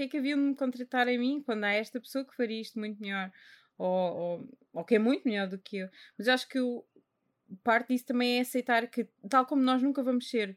porque 0.00 0.04
é 0.04 0.08
que 0.08 0.16
haviam 0.16 0.38
de 0.38 0.44
me 0.44 0.54
contratar 0.54 1.08
a 1.08 1.18
mim 1.18 1.42
quando 1.44 1.64
há 1.64 1.72
esta 1.72 2.00
pessoa 2.00 2.24
que 2.24 2.34
faria 2.34 2.58
isto 2.58 2.78
muito 2.78 2.98
melhor? 3.02 3.30
Ou, 3.76 4.16
ou, 4.16 4.58
ou 4.72 4.84
que 4.84 4.94
é 4.94 4.98
muito 4.98 5.28
melhor 5.28 5.46
do 5.46 5.58
que 5.58 5.76
eu. 5.76 5.90
Mas 6.16 6.26
acho 6.26 6.48
que 6.48 6.58
o, 6.58 6.82
parte 7.62 7.88
disso 7.88 8.06
também 8.06 8.38
é 8.38 8.40
aceitar 8.40 8.86
que, 8.86 9.06
tal 9.28 9.44
como 9.44 9.60
nós 9.60 9.82
nunca 9.82 10.02
vamos 10.02 10.30
ser 10.30 10.56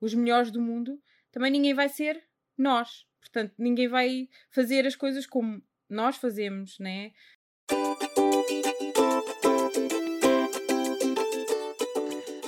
os 0.00 0.14
melhores 0.14 0.52
do 0.52 0.60
mundo, 0.60 1.02
também 1.32 1.50
ninguém 1.50 1.74
vai 1.74 1.88
ser 1.88 2.22
nós. 2.56 3.04
Portanto, 3.20 3.52
ninguém 3.58 3.88
vai 3.88 4.28
fazer 4.50 4.86
as 4.86 4.94
coisas 4.94 5.26
como 5.26 5.60
nós 5.88 6.16
fazemos, 6.16 6.78
né? 6.78 7.10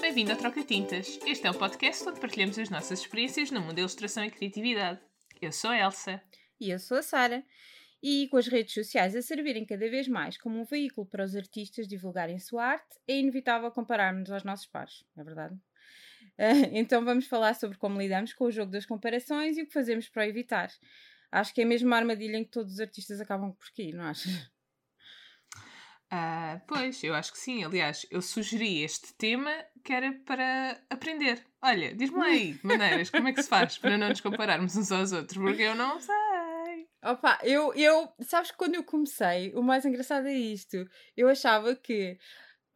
Bem-vindo 0.00 0.30
ao 0.30 0.38
Troca 0.38 0.62
Tintas. 0.62 1.18
Este 1.26 1.48
é 1.48 1.50
o 1.50 1.58
podcast 1.58 2.08
onde 2.08 2.20
partilhamos 2.20 2.56
as 2.56 2.70
nossas 2.70 3.00
experiências 3.00 3.50
no 3.50 3.60
mundo 3.60 3.74
da 3.74 3.80
ilustração 3.80 4.24
e 4.24 4.30
criatividade. 4.30 5.00
Eu 5.40 5.52
sou 5.52 5.70
a 5.70 5.78
Elsa. 5.78 6.22
E 6.60 6.70
eu 6.70 6.78
sou 6.78 6.98
a 6.98 7.02
Sara. 7.02 7.44
E 8.02 8.28
com 8.28 8.36
as 8.36 8.46
redes 8.46 8.72
sociais 8.74 9.16
a 9.16 9.22
servirem 9.22 9.64
cada 9.64 9.88
vez 9.90 10.06
mais 10.06 10.36
como 10.36 10.60
um 10.60 10.64
veículo 10.64 11.06
para 11.06 11.24
os 11.24 11.34
artistas 11.34 11.88
divulgarem 11.88 12.38
sua 12.38 12.64
arte, 12.64 12.96
é 13.08 13.18
inevitável 13.18 13.70
compararmos 13.70 14.30
aos 14.30 14.44
nossos 14.44 14.66
pares, 14.66 15.04
não 15.14 15.22
é 15.22 15.24
verdade? 15.24 15.58
Então 16.72 17.02
vamos 17.02 17.26
falar 17.26 17.54
sobre 17.54 17.78
como 17.78 17.98
lidamos 17.98 18.34
com 18.34 18.44
o 18.44 18.50
jogo 18.50 18.70
das 18.70 18.84
comparações 18.84 19.56
e 19.56 19.62
o 19.62 19.66
que 19.66 19.72
fazemos 19.72 20.06
para 20.08 20.22
o 20.22 20.26
evitar. 20.26 20.70
Acho 21.32 21.54
que 21.54 21.62
é 21.62 21.64
mesmo 21.64 21.86
uma 21.86 21.96
armadilha 21.96 22.36
em 22.36 22.44
que 22.44 22.50
todos 22.50 22.74
os 22.74 22.80
artistas 22.80 23.20
acabam 23.20 23.52
por 23.52 23.66
cair, 23.74 23.94
não 23.94 24.04
achas? 24.04 24.50
Uh, 26.12 26.60
pois, 26.68 27.02
eu 27.02 27.14
acho 27.14 27.32
que 27.32 27.38
sim. 27.38 27.64
Aliás, 27.64 28.06
eu 28.10 28.20
sugeri 28.20 28.82
este 28.82 29.14
tema 29.14 29.50
que 29.86 29.92
era 29.92 30.12
para 30.26 30.80
aprender. 30.90 31.40
Olha, 31.62 31.94
diz-me 31.94 32.20
aí 32.20 32.58
maneiras, 32.64 33.08
como 33.08 33.28
é 33.28 33.32
que 33.32 33.40
se 33.40 33.48
faz 33.48 33.78
para 33.78 33.96
não 33.96 34.08
nos 34.08 34.20
compararmos 34.20 34.76
uns 34.76 34.90
aos 34.90 35.12
outros, 35.12 35.40
porque 35.40 35.62
eu 35.62 35.76
não 35.76 36.00
sei. 36.00 36.88
Opa, 37.04 37.38
eu, 37.44 37.72
eu, 37.74 38.08
sabes 38.20 38.50
que 38.50 38.56
quando 38.56 38.74
eu 38.74 38.82
comecei, 38.82 39.52
o 39.54 39.62
mais 39.62 39.84
engraçado 39.84 40.26
é 40.26 40.34
isto. 40.34 40.84
Eu 41.16 41.28
achava 41.28 41.76
que 41.76 42.18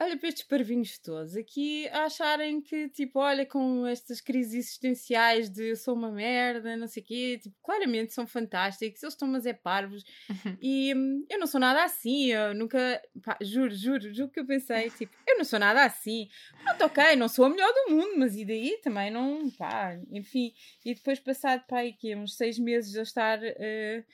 olha 0.01 0.17
para 0.17 0.29
estes 0.29 0.45
parvinhos 0.45 0.99
todos 0.99 1.37
aqui 1.37 1.87
a 1.89 2.05
acharem 2.05 2.61
que, 2.63 2.89
tipo, 2.89 3.19
olha, 3.19 3.45
com 3.45 3.87
estas 3.87 4.21
crises 4.21 4.55
existenciais 4.55 5.51
de 5.51 5.71
eu 5.71 5.77
sou 5.77 5.95
uma 5.95 6.11
merda, 6.11 6.75
não 6.77 6.87
sei 6.87 7.03
o 7.03 7.07
quê, 7.07 7.39
tipo, 7.43 7.55
claramente 7.63 8.15
são 8.15 8.27
fantásticos, 8.27 9.03
eles 9.03 9.15
estão 9.15 9.29
mas 9.29 9.45
é 9.45 9.53
parvos 9.53 10.03
uhum. 10.29 10.57
e 10.61 10.95
hum, 10.95 11.27
eu 11.29 11.39
não 11.39 11.47
sou 11.47 11.61
nada 11.61 11.85
assim, 11.85 12.33
eu 12.33 12.55
nunca, 12.55 13.01
pá, 13.23 13.37
juro, 13.43 13.75
juro, 13.75 14.15
juro 14.15 14.31
que 14.31 14.41
eu 14.41 14.47
pensei, 14.47 14.89
tipo, 14.91 15.15
eu 15.29 15.37
não 15.37 15.45
sou 15.45 15.59
nada 15.59 15.85
assim, 15.85 16.29
pronto, 16.65 16.85
ok, 16.85 17.17
não 17.17 17.29
sou 17.29 17.45
a 17.45 17.51
melhor 17.51 17.71
do 17.73 17.95
mundo, 17.95 18.19
mas 18.19 18.35
e 18.37 18.45
daí 18.45 18.81
também 18.83 19.11
não, 19.11 19.51
pá, 19.51 19.99
enfim, 20.11 20.55
e 20.85 20.95
depois 20.95 21.21
passado, 21.21 21.63
pá, 21.69 21.83
aqui 21.83 22.17
uns 22.17 22.37
seis 22.37 22.59
meses 22.59 22.97
a 22.97 23.03
estar. 23.03 23.39
Uh, 23.39 24.05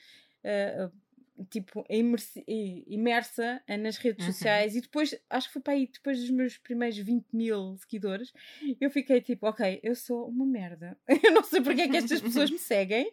uh, 0.43 1.06
tipo, 1.45 1.85
imersa 1.89 3.61
nas 3.79 3.97
redes 3.97 4.25
uhum. 4.25 4.33
sociais 4.33 4.75
e 4.75 4.81
depois, 4.81 5.15
acho 5.29 5.47
que 5.47 5.53
foi 5.53 5.61
para 5.61 5.73
aí, 5.73 5.87
depois 5.87 6.19
dos 6.19 6.29
meus 6.29 6.57
primeiros 6.57 6.97
20 6.97 7.25
mil 7.33 7.77
seguidores, 7.77 8.31
eu 8.79 8.89
fiquei 8.89 9.21
tipo, 9.21 9.47
ok, 9.47 9.79
eu 9.83 9.95
sou 9.95 10.27
uma 10.27 10.45
merda. 10.45 10.97
Eu 11.23 11.31
não 11.31 11.43
sei 11.43 11.61
porque 11.61 11.81
é 11.81 11.89
que 11.89 11.97
estas 11.97 12.21
pessoas 12.21 12.49
me 12.49 12.57
seguem. 12.57 13.11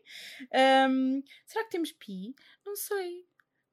Um, 0.88 1.22
será 1.46 1.64
que 1.64 1.70
temos 1.70 1.92
pi? 1.92 2.34
Não 2.64 2.76
sei. 2.76 3.24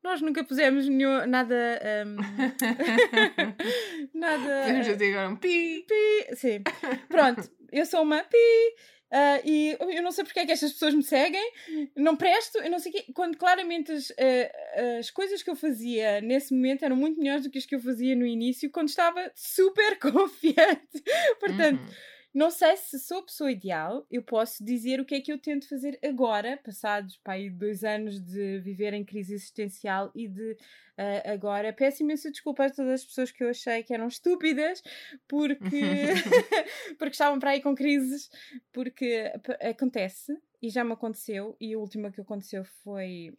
Nós 0.04 0.22
nunca 0.22 0.44
pusemos 0.44 0.88
nenhum, 0.88 1.28
nada. 1.28 1.80
Um, 2.06 2.16
nada. 4.18 4.64
Temos 4.66 4.88
agora 4.88 5.30
um 5.30 5.36
pi. 5.36 5.86
Pi. 5.88 6.36
Sim. 6.36 6.64
Pronto, 7.08 7.50
eu 7.72 7.86
sou 7.86 8.02
uma 8.02 8.24
pi. 8.24 8.76
Uh, 9.12 9.42
e 9.44 9.78
eu 9.80 10.02
não 10.02 10.12
sei 10.12 10.24
porque 10.24 10.40
é 10.40 10.46
que 10.46 10.54
estas 10.54 10.72
pessoas 10.72 10.94
me 10.94 11.04
seguem, 11.04 11.52
não 11.98 12.16
presto, 12.16 12.60
eu 12.60 12.72
não 12.72 12.80
sei 12.80 12.94
quê. 12.94 13.06
Quando 13.14 13.38
claramente 13.38 13.92
as, 13.92 14.10
uh, 14.12 15.00
as 15.00 15.12
coisas 15.12 15.44
que 15.44 15.50
eu 15.50 15.56
fazia 15.56 16.22
nesse 16.22 16.54
momento 16.54 16.86
eram 16.86 16.96
muito 16.96 17.20
melhores 17.20 17.44
do 17.44 17.50
que 17.50 17.58
as 17.58 17.66
que 17.66 17.76
eu 17.76 17.80
fazia 17.82 18.16
no 18.16 18.26
início, 18.26 18.70
quando 18.70 18.88
estava 18.88 19.30
super 19.36 20.00
confiante. 20.00 21.04
Portanto. 21.40 21.82
Uhum 21.82 22.12
não 22.34 22.50
sei 22.50 22.78
se 22.78 22.98
sou 22.98 23.20
a 23.20 23.26
pessoa 23.26 23.52
ideal, 23.52 24.06
eu 24.10 24.24
posso 24.24 24.64
dizer 24.64 25.02
o 25.02 25.06
que 25.06 25.16
é 25.16 25.22
que 25.22 25.34
eu 25.34 25.38
tento 25.38 25.68
fazer 25.68 26.00
agora, 26.02 26.58
passados 26.64 27.18
pá, 27.18 27.34
dois 27.52 27.84
anos 27.84 28.22
de 28.22 28.60
viver 28.60 28.94
em 28.94 29.04
crise 29.04 29.34
existencial 29.34 30.10
e 30.16 30.30
de 30.30 30.52
uh, 30.52 31.30
agora. 31.32 31.74
Peço 31.74 32.04
imensa 32.04 32.32
desculpa 32.32 32.66
a 32.66 32.70
todas 32.70 33.02
as 33.02 33.06
pessoas 33.06 33.32
que 33.32 33.44
eu 33.44 33.50
achei 33.50 33.84
que 33.84 33.94
eram 33.94 34.08
estúpidas 34.08 34.82
porque, 35.28 35.82
porque 36.98 37.12
estavam 37.12 37.38
para 37.38 37.52
aí 37.52 37.62
com 37.62 37.76
crises, 37.76 38.30
porque 38.72 39.30
acontece 39.60 40.34
e 40.62 40.70
já 40.70 40.86
me 40.86 40.94
aconteceu. 40.94 41.58
E 41.60 41.74
a 41.74 41.80
última 41.80 42.12
que 42.12 42.22
aconteceu 42.22 42.64
foi, 42.64 43.38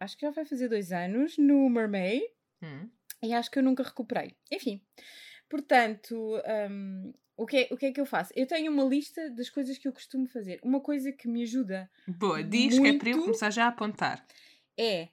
acho 0.00 0.16
que 0.16 0.26
já 0.26 0.32
vai 0.32 0.44
fazer 0.44 0.68
dois 0.68 0.90
anos, 0.90 1.38
no 1.38 1.68
Mermaid, 1.70 2.24
hum. 2.60 2.90
e 3.22 3.32
acho 3.32 3.48
que 3.48 3.60
eu 3.60 3.62
nunca 3.62 3.84
recuperei. 3.84 4.34
Enfim. 4.50 4.82
Portanto, 5.48 6.42
um, 6.68 7.12
o 7.36 7.46
que, 7.46 7.56
é, 7.56 7.68
o 7.70 7.76
que 7.76 7.86
é 7.86 7.92
que 7.92 8.00
eu 8.00 8.06
faço? 8.06 8.32
Eu 8.36 8.46
tenho 8.46 8.70
uma 8.70 8.84
lista 8.84 9.28
das 9.30 9.50
coisas 9.50 9.76
que 9.76 9.88
eu 9.88 9.92
costumo 9.92 10.26
fazer. 10.28 10.60
Uma 10.62 10.80
coisa 10.80 11.10
que 11.12 11.28
me 11.28 11.42
ajuda. 11.42 11.90
Boa, 12.06 12.42
diz 12.42 12.78
que 12.78 12.86
é 12.86 12.96
para 12.96 13.10
eu 13.10 13.22
começar 13.22 13.50
já 13.50 13.64
a 13.64 13.68
apontar. 13.68 14.24
É. 14.78 15.08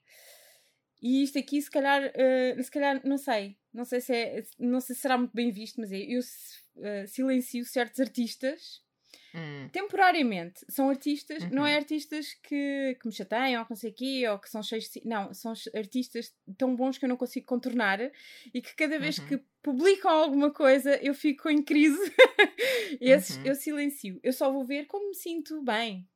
E 1.02 1.24
isto 1.24 1.40
aqui, 1.40 1.60
se 1.60 1.72
calhar, 1.72 2.04
uh, 2.04 2.64
se 2.64 2.70
calhar, 2.70 3.02
não 3.04 3.18
sei. 3.18 3.58
Não 3.74 3.86
sei 3.86 4.02
se, 4.02 4.14
é, 4.14 4.44
não 4.60 4.80
sei 4.80 4.96
se 4.96 5.02
será 5.02 5.18
muito 5.18 5.34
bem 5.34 5.52
visto, 5.52 5.80
mas 5.80 5.92
é. 5.92 5.98
Eu 5.98 6.20
uh, 6.20 7.08
silencio 7.08 7.66
certos 7.66 8.00
artistas 8.00 8.82
Hum. 9.34 9.70
Temporariamente. 9.72 10.66
São 10.68 10.90
artistas, 10.90 11.44
uhum. 11.44 11.50
não 11.52 11.66
é 11.66 11.72
uhum. 11.72 11.78
artistas 11.78 12.34
que, 12.44 12.98
que 13.00 13.08
me 13.08 13.14
chateiam 13.14 13.60
ou 13.60 13.66
que 13.66 13.72
não 13.72 13.78
sei 13.78 13.92
o 13.92 13.94
quê, 13.94 14.28
ou 14.30 14.40
que 14.40 14.50
são 14.50 14.62
cheios 14.62 14.90
de... 14.90 15.02
Não, 15.06 15.34
são 15.34 15.54
artistas 15.76 16.34
tão 16.58 16.76
bons 16.76 16.98
que 16.98 17.06
eu 17.06 17.10
não 17.10 17.18
consigo 17.18 17.46
contornar 17.46 18.00
e 18.54 18.62
que 18.62 18.76
cada 18.76 19.00
vez 19.00 19.18
uhum. 19.20 19.28
que 19.28 19.42
publicam 19.64 20.12
alguma 20.12 20.52
coisa 20.52 20.96
eu 21.02 21.14
fico 21.14 21.50
em 21.50 21.62
crise. 21.62 22.14
Esses 23.00 23.38
uhum. 23.38 23.46
eu 23.46 23.56
silencio. 23.56 24.20
Eu 24.24 24.34
só 24.34 24.52
vou 24.52 24.66
ver 24.66 24.86
quando 24.86 25.08
me 25.08 25.16
sinto 25.16 25.62
bem. 25.62 26.08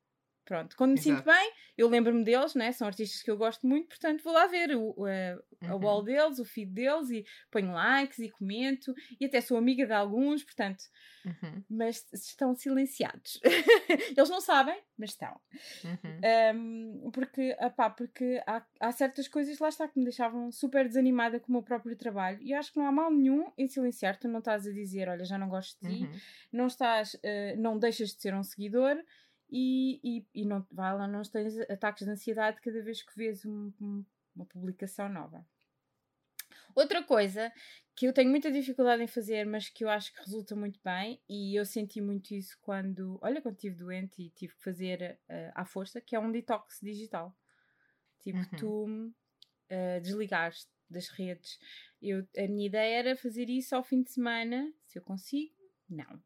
Pronto, 0.45 0.77
quando 0.77 0.91
me 0.91 0.99
Exato. 0.99 1.17
sinto 1.17 1.25
bem, 1.25 1.51
eu 1.75 1.89
lembro-me 1.89 2.23
deles, 2.23 2.53
né? 2.53 2.71
são 2.71 2.85
artistas 2.85 3.23
que 3.23 3.31
eu 3.31 3.35
gosto 3.35 3.65
muito, 3.65 3.87
portanto 3.87 4.23
vou 4.23 4.31
lá 4.31 4.45
ver 4.45 4.75
o, 4.75 4.95
a, 5.03 5.71
a 5.71 5.75
wall 5.75 5.99
uhum. 5.99 6.05
deles, 6.05 6.37
o 6.37 6.45
feed 6.45 6.71
deles 6.71 7.09
e 7.09 7.25
ponho 7.49 7.73
likes 7.73 8.19
e 8.19 8.29
comento 8.29 8.93
e 9.19 9.25
até 9.25 9.41
sou 9.41 9.57
amiga 9.57 9.87
de 9.87 9.91
alguns, 9.91 10.43
portanto, 10.43 10.83
uhum. 11.25 11.63
mas 11.67 12.05
estão 12.13 12.55
silenciados. 12.55 13.39
Eles 14.15 14.29
não 14.29 14.39
sabem, 14.39 14.79
mas 14.95 15.11
estão. 15.11 15.39
Uhum. 15.83 17.05
Um, 17.05 17.11
porque, 17.11 17.57
apá, 17.59 17.89
porque 17.89 18.39
há, 18.45 18.63
há 18.79 18.91
certas 18.91 19.27
coisas 19.27 19.57
lá 19.57 19.69
está 19.69 19.87
que 19.87 19.97
me 19.97 20.05
deixavam 20.05 20.51
super 20.51 20.87
desanimada 20.87 21.39
com 21.39 21.49
o 21.49 21.53
meu 21.53 21.63
próprio 21.63 21.95
trabalho 21.95 22.37
e 22.41 22.53
acho 22.53 22.71
que 22.71 22.77
não 22.77 22.85
há 22.85 22.91
mal 22.91 23.09
nenhum 23.09 23.51
em 23.57 23.67
silenciar. 23.67 24.15
Tu 24.19 24.27
não 24.27 24.39
estás 24.39 24.67
a 24.67 24.71
dizer, 24.71 25.09
olha, 25.09 25.25
já 25.25 25.39
não 25.39 25.49
gosto 25.49 25.75
de 25.81 25.89
ti, 25.89 26.03
uhum. 26.03 26.19
não 26.53 26.67
estás, 26.67 27.15
uh, 27.15 27.57
não 27.57 27.79
deixas 27.79 28.09
de 28.09 28.21
ser 28.21 28.35
um 28.35 28.43
seguidor 28.43 28.95
e, 29.49 29.99
e, 30.03 30.25
e 30.41 30.45
não, 30.45 30.65
vai 30.71 30.95
lá, 30.95 31.07
não 31.07 31.21
tens 31.23 31.57
ataques 31.69 32.05
de 32.05 32.11
ansiedade 32.11 32.61
cada 32.61 32.81
vez 32.81 33.01
que 33.01 33.15
vês 33.15 33.45
um, 33.45 33.71
um, 33.81 34.05
uma 34.35 34.45
publicação 34.45 35.07
nova. 35.09 35.45
Outra 36.75 37.03
coisa 37.03 37.51
que 37.95 38.05
eu 38.05 38.13
tenho 38.13 38.29
muita 38.29 38.51
dificuldade 38.51 39.01
em 39.01 39.07
fazer, 39.07 39.45
mas 39.45 39.69
que 39.69 39.85
eu 39.85 39.89
acho 39.89 40.13
que 40.13 40.19
resulta 40.19 40.55
muito 40.55 40.79
bem, 40.83 41.21
e 41.29 41.55
eu 41.55 41.65
senti 41.65 42.01
muito 42.01 42.33
isso 42.33 42.57
quando, 42.61 43.17
olha, 43.21 43.41
quando 43.41 43.55
estive 43.55 43.75
doente 43.75 44.21
e 44.21 44.29
tive 44.31 44.53
que 44.53 44.61
fazer 44.61 45.17
uh, 45.29 45.51
à 45.55 45.63
força, 45.63 46.01
que 46.01 46.15
é 46.15 46.19
um 46.19 46.31
detox 46.31 46.79
digital. 46.81 47.33
Tipo, 48.19 48.39
uhum. 48.39 48.57
tu 48.57 48.85
uh, 48.85 50.01
desligares 50.01 50.67
das 50.89 51.07
redes. 51.07 51.57
Eu, 52.01 52.27
a 52.37 52.47
minha 52.47 52.67
ideia 52.67 52.99
era 52.99 53.15
fazer 53.15 53.49
isso 53.49 53.73
ao 53.73 53.83
fim 53.83 54.03
de 54.03 54.11
semana, 54.11 54.73
se 54.83 54.99
eu 54.99 55.03
consigo, 55.03 55.55
não. 55.89 56.21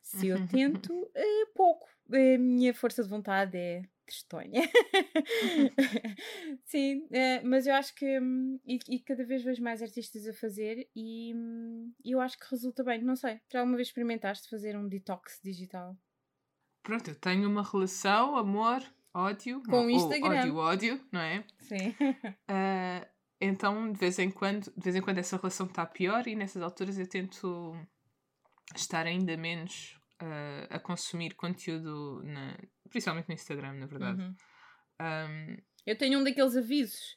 Se 0.00 0.28
eu 0.28 0.36
tento, 0.46 0.92
uh, 0.92 1.52
pouco 1.54 1.88
a 2.12 2.38
minha 2.38 2.74
força 2.74 3.02
de 3.02 3.08
vontade 3.08 3.56
é 3.56 3.82
tristonha. 4.10 4.62
Sim, 6.66 7.04
uh, 7.04 7.40
mas 7.44 7.66
eu 7.66 7.74
acho 7.74 7.94
que. 7.94 8.18
Um, 8.18 8.58
e, 8.66 8.78
e, 8.88 9.00
cada 9.00 9.24
vez 9.24 9.42
vejo 9.42 9.62
mais 9.62 9.80
artistas 9.80 10.26
a 10.26 10.32
fazer 10.32 10.88
e 10.94 11.32
um, 11.34 11.92
eu 12.04 12.20
acho 12.20 12.38
que 12.38 12.46
resulta 12.50 12.82
bem. 12.82 13.02
Não 13.02 13.16
sei, 13.16 13.40
já 13.50 13.60
alguma 13.60 13.76
vez 13.76 13.88
experimentaste 13.88 14.48
fazer 14.48 14.76
um 14.76 14.88
detox 14.88 15.40
digital? 15.42 15.96
Pronto, 16.82 17.08
eu 17.08 17.14
tenho 17.14 17.48
uma 17.48 17.62
relação, 17.62 18.36
amor, 18.36 18.82
ódio. 19.14 19.62
Com 19.62 19.86
o 19.86 19.90
Instagram. 19.90 20.40
Ódio, 20.40 20.56
ódio, 20.56 21.00
não 21.12 21.20
é? 21.20 21.44
Sim. 21.60 21.90
Uh, 22.00 23.06
então, 23.40 23.92
de 23.92 23.98
vez 23.98 24.18
em 24.18 24.30
quando, 24.30 24.72
de 24.76 24.82
vez 24.82 24.96
em 24.96 25.02
quando 25.02 25.18
essa 25.18 25.36
relação 25.36 25.66
está 25.66 25.86
pior 25.86 26.26
e 26.26 26.34
nessas 26.34 26.62
alturas 26.62 26.98
eu 26.98 27.06
tento 27.06 27.76
estar 28.74 29.06
ainda 29.06 29.36
menos 29.36 29.99
uh, 30.22 30.66
a 30.70 30.78
consumir 30.78 31.34
conteúdo, 31.34 32.22
na, 32.24 32.56
principalmente 32.88 33.28
no 33.28 33.34
Instagram, 33.34 33.74
na 33.74 33.86
verdade. 33.86 34.22
Uhum. 34.22 34.34
Um, 35.00 35.56
eu 35.86 35.96
tenho 35.96 36.18
um 36.18 36.24
daqueles 36.24 36.56
avisos. 36.56 37.16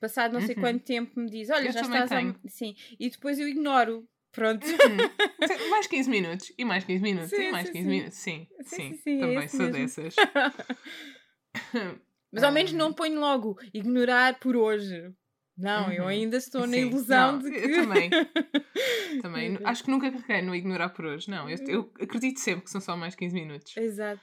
Passado 0.00 0.32
não 0.32 0.40
sei 0.40 0.54
uhum. 0.54 0.62
quanto 0.62 0.84
tempo 0.84 1.18
me 1.18 1.28
diz, 1.28 1.50
olha, 1.50 1.66
eu 1.66 1.72
já 1.72 1.80
estás 1.80 2.08
tenho. 2.08 2.30
a... 2.30 2.48
Sim. 2.48 2.74
E 2.98 3.10
depois 3.10 3.38
eu 3.38 3.48
ignoro. 3.48 4.08
Pronto. 4.30 4.64
Uhum. 4.64 5.70
mais 5.70 5.86
15 5.86 6.10
minutos. 6.10 6.52
E 6.56 6.64
mais 6.64 6.84
15 6.84 7.02
minutos. 7.02 7.30
Sim, 7.30 7.48
e 7.48 7.50
mais 7.50 7.66
sim, 7.66 7.72
15 7.72 7.84
sim. 7.84 7.90
minutos. 7.90 8.18
Sim, 8.18 8.46
sim. 8.62 8.64
sim, 8.64 8.94
sim 8.96 9.20
também 9.20 9.48
sou 9.48 9.60
mesmo. 9.60 9.72
dessas. 9.72 10.14
Mas 12.30 12.42
ao 12.42 12.52
menos 12.52 12.72
não 12.72 12.92
ponho 12.92 13.18
logo 13.18 13.58
ignorar 13.72 14.38
por 14.38 14.54
hoje. 14.54 15.12
Não, 15.58 15.86
uhum. 15.86 15.92
eu 15.92 16.06
ainda 16.06 16.36
estou 16.36 16.62
Sim. 16.62 16.70
na 16.70 16.76
ilusão 16.76 17.32
não, 17.32 17.38
de 17.40 17.50
que. 17.50 17.56
Eu 17.58 17.74
também. 17.82 18.10
também. 19.20 19.58
Acho 19.64 19.82
que 19.82 19.90
nunca 19.90 20.10
carreguei 20.10 20.42
no 20.42 20.54
ignorar 20.54 20.90
por 20.90 21.04
hoje. 21.04 21.28
Não, 21.28 21.50
eu, 21.50 21.58
eu, 21.66 21.92
acredito 22.00 22.38
sempre 22.38 22.64
que 22.64 22.70
são 22.70 22.80
só 22.80 22.96
mais 22.96 23.16
15 23.16 23.34
minutos. 23.34 23.76
Exato. 23.76 24.22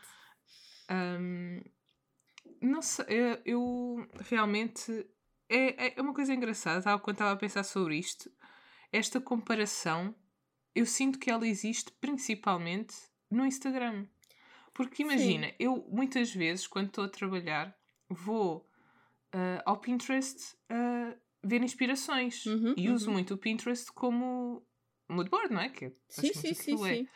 Um, 0.89 1.61
não 2.61 2.81
sei, 2.81 3.05
eu, 3.09 3.41
eu 3.45 4.09
realmente. 4.29 5.05
É, 5.49 5.99
é 5.99 6.01
uma 6.01 6.13
coisa 6.13 6.33
engraçada, 6.33 6.97
quando 6.99 7.15
estava 7.15 7.33
a 7.33 7.35
pensar 7.35 7.63
sobre 7.63 7.97
isto, 7.97 8.31
esta 8.91 9.19
comparação, 9.19 10.15
eu 10.73 10.85
sinto 10.85 11.19
que 11.19 11.29
ela 11.29 11.45
existe 11.45 11.91
principalmente 11.99 12.95
no 13.29 13.45
Instagram. 13.45 14.07
Porque 14.73 15.03
imagina, 15.03 15.47
Sim. 15.47 15.53
eu 15.59 15.87
muitas 15.89 16.33
vezes, 16.33 16.65
quando 16.65 16.87
estou 16.87 17.03
a 17.03 17.09
trabalhar, 17.09 17.77
vou 18.09 18.67
uh, 19.33 19.61
ao 19.65 19.77
Pinterest 19.77 20.55
uh, 20.71 21.24
ver 21.45 21.61
inspirações 21.61 22.45
uhum, 22.45 22.73
e 22.75 22.89
uso 22.89 23.07
uhum. 23.07 23.13
muito 23.13 23.33
o 23.33 23.37
Pinterest 23.37 23.91
como 23.93 24.65
moodboard, 25.09 25.53
não 25.53 25.61
é? 25.61 25.69
Que 25.69 25.85
é 25.85 25.91
sim, 26.09 26.33
sim, 26.33 26.53
sim, 26.53 26.85
é. 26.85 26.95
sim. 26.95 27.07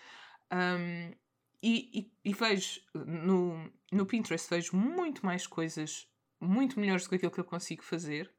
Um, 0.52 1.14
e, 1.62 2.00
e, 2.00 2.12
e, 2.30 2.34
vejo 2.34 2.80
no, 2.96 3.70
no 3.92 4.06
Pinterest 4.06 4.50
vejo 4.50 4.76
muito 4.76 5.26
mais 5.26 5.46
coisas 5.46 6.08
muito 6.40 6.80
melhores 6.80 7.04
do 7.04 7.10
que 7.10 7.16
aquilo 7.16 7.32
que 7.32 7.40
eu 7.40 7.46
consigo 7.46 7.84
fazer 7.84 8.34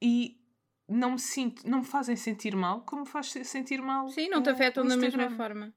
e 0.00 0.40
não 0.88 1.12
me 1.12 1.18
sinto, 1.18 1.68
não 1.68 1.78
me 1.78 1.84
fazem 1.84 2.16
sentir 2.16 2.54
mal 2.54 2.82
como 2.82 3.06
faz 3.06 3.30
sentir 3.30 3.80
mal. 3.80 4.08
Sim, 4.08 4.28
não 4.28 4.42
te 4.42 4.50
afetam 4.50 4.86
da 4.86 4.96
mesma 4.96 5.30
forma. 5.30 5.74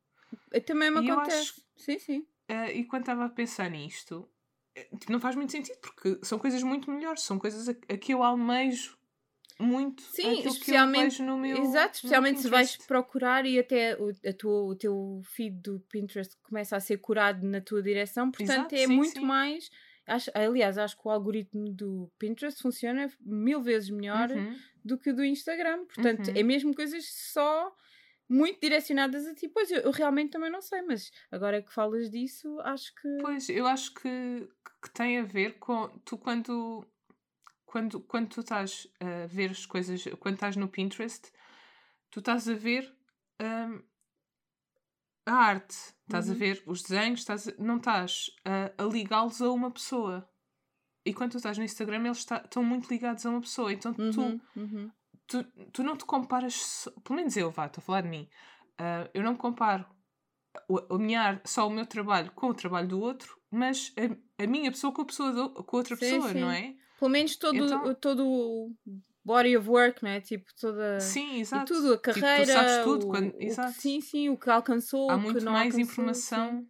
Também 0.65 0.91
me 0.91 1.09
acontece. 1.09 1.37
Acho, 1.37 1.61
sim, 1.77 1.99
sim. 1.99 2.19
Uh, 2.49 2.71
e 2.73 2.85
quando 2.85 3.03
estava 3.03 3.25
a 3.25 3.29
pensar 3.29 3.69
nisto, 3.69 4.29
tipo, 4.99 5.11
não 5.11 5.19
faz 5.19 5.35
muito 5.35 5.51
sentido, 5.51 5.77
porque 5.81 6.19
são 6.23 6.37
coisas 6.39 6.61
muito 6.63 6.91
melhores, 6.91 7.23
são 7.23 7.37
coisas 7.39 7.67
a, 7.69 7.71
a 7.71 7.97
que 7.97 8.13
eu 8.13 8.23
almejo 8.23 8.97
muito. 9.59 10.01
Sim, 10.03 10.47
especialmente. 10.47 11.21
no 11.21 11.37
meu, 11.37 11.57
exato, 11.57 11.95
especialmente 11.95 12.41
se 12.41 12.49
vais 12.49 12.77
procurar 12.77 13.45
e 13.45 13.57
até 13.57 13.95
o, 13.95 14.09
a 14.09 14.33
tua, 14.33 14.63
o 14.63 14.75
teu 14.75 15.21
feed 15.25 15.61
do 15.61 15.79
Pinterest 15.89 16.35
começa 16.43 16.75
a 16.75 16.79
ser 16.79 16.97
curado 16.97 17.45
na 17.45 17.59
tua 17.59 17.81
direção, 17.81 18.29
portanto 18.29 18.73
exato, 18.73 18.75
é 18.75 18.87
sim, 18.87 18.95
muito 18.95 19.19
sim. 19.19 19.25
mais. 19.25 19.69
Acho, 20.05 20.31
aliás, 20.33 20.77
acho 20.77 20.95
que 20.95 21.05
o 21.05 21.11
algoritmo 21.11 21.69
do 21.69 22.09
Pinterest 22.17 22.61
funciona 22.61 23.11
mil 23.19 23.61
vezes 23.61 23.89
melhor 23.89 24.31
uhum. 24.31 24.55
do 24.83 24.97
que 24.97 25.09
o 25.09 25.15
do 25.15 25.23
Instagram. 25.23 25.83
Portanto, 25.85 26.29
uhum. 26.29 26.33
é 26.37 26.43
mesmo 26.43 26.73
coisas 26.73 27.05
só 27.11 27.75
muito 28.29 28.59
direcionadas 28.59 29.25
a 29.25 29.33
ti. 29.33 29.47
Pois 29.47 29.71
eu, 29.71 29.79
eu, 29.81 29.91
realmente 29.91 30.31
também 30.31 30.51
não 30.51 30.61
sei, 30.61 30.81
mas 30.81 31.11
agora 31.31 31.61
que 31.61 31.73
falas 31.73 32.09
disso, 32.09 32.59
acho 32.61 32.93
que. 32.95 33.17
Pois, 33.21 33.49
eu 33.49 33.65
acho 33.65 33.93
que, 33.93 34.49
que 34.81 34.89
tem 34.93 35.19
a 35.19 35.23
ver 35.23 35.59
com 35.59 35.87
tu 36.05 36.17
quando. 36.17 36.85
Quando, 37.65 37.99
quando 37.99 38.29
tu 38.29 38.39
estás 38.39 38.87
a 38.99 39.27
ver 39.27 39.51
as 39.51 39.65
coisas, 39.65 40.01
quando 40.21 40.35
estás 40.35 40.55
no 40.55 40.69
Pinterest, 40.69 41.29
tu 42.09 42.19
estás 42.19 42.47
a 42.47 42.53
ver 42.53 42.89
um, 43.41 43.83
a 45.25 45.33
arte, 45.33 45.75
estás 46.03 46.27
uhum. 46.27 46.33
a 46.33 46.37
ver 46.37 46.63
os 46.65 46.81
desenhos, 46.81 47.19
estás 47.19 47.45
a, 47.45 47.53
não 47.59 47.75
estás 47.75 48.31
a, 48.45 48.81
a 48.81 48.87
ligá-los 48.87 49.41
a 49.41 49.51
uma 49.51 49.69
pessoa. 49.69 50.27
E 51.05 51.13
quando 51.13 51.31
tu 51.31 51.37
estás 51.37 51.57
no 51.57 51.63
Instagram, 51.65 52.05
eles 52.05 52.19
estão 52.19 52.63
muito 52.63 52.89
ligados 52.89 53.25
a 53.25 53.29
uma 53.29 53.41
pessoa. 53.41 53.73
Então 53.73 53.93
uhum. 53.97 54.11
tu, 54.11 54.41
uhum 54.55 54.91
tu, 55.27 55.43
tu 55.71 55.83
não 55.83 55.97
te 55.97 56.05
comparas, 56.05 56.87
pelo 57.03 57.17
menos 57.17 57.35
eu, 57.37 57.51
vá, 57.51 57.65
estou 57.65 57.81
a 57.81 57.85
falar 57.85 58.01
de 58.01 58.09
mim, 58.09 58.29
uh, 58.79 59.09
eu 59.13 59.23
não 59.23 59.35
comparo 59.35 59.85
a, 60.55 60.95
a 60.95 60.97
minha 60.97 61.41
só 61.45 61.67
o 61.67 61.71
meu 61.71 61.85
trabalho 61.85 62.31
com 62.31 62.47
o 62.47 62.53
trabalho 62.53 62.87
do 62.87 62.99
outro, 62.99 63.37
mas 63.51 63.93
a, 63.97 64.43
a 64.43 64.47
minha 64.47 64.71
pessoa 64.71 64.93
com 64.93 65.01
a 65.01 65.05
pessoa 65.05 65.31
do, 65.31 65.49
com 65.63 65.77
outra 65.77 65.95
sim, 65.95 66.01
pessoa, 66.01 66.29
sim. 66.29 66.39
não 66.39 66.51
é? 66.51 66.75
Pelo 66.99 67.11
menos 67.11 67.35
todo, 67.35 67.55
então, 67.55 67.95
todo 67.95 68.25
o 68.25 68.75
body 69.23 69.57
of 69.57 69.69
work, 69.69 70.01
não 70.01 70.09
é? 70.09 70.21
Tipo, 70.21 70.45
toda. 70.59 70.99
Sim, 70.99 71.39
exato. 71.39 71.71
E 71.71 71.75
tudo, 71.75 71.93
a 71.93 71.97
carreira. 71.99 72.45
Tipo, 72.45 72.45
tu 72.45 72.53
sabes 72.53 72.83
tudo. 72.83 73.07
Quando, 73.07 73.35
o, 73.35 73.43
exato. 73.43 73.69
O, 73.69 73.73
sim, 73.73 74.01
sim, 74.01 74.29
o 74.29 74.37
que 74.37 74.49
alcançou. 74.49 75.11
Há 75.11 75.17
muito 75.17 75.43
mais 75.45 75.73
alcançou, 75.73 75.81
informação 75.81 76.67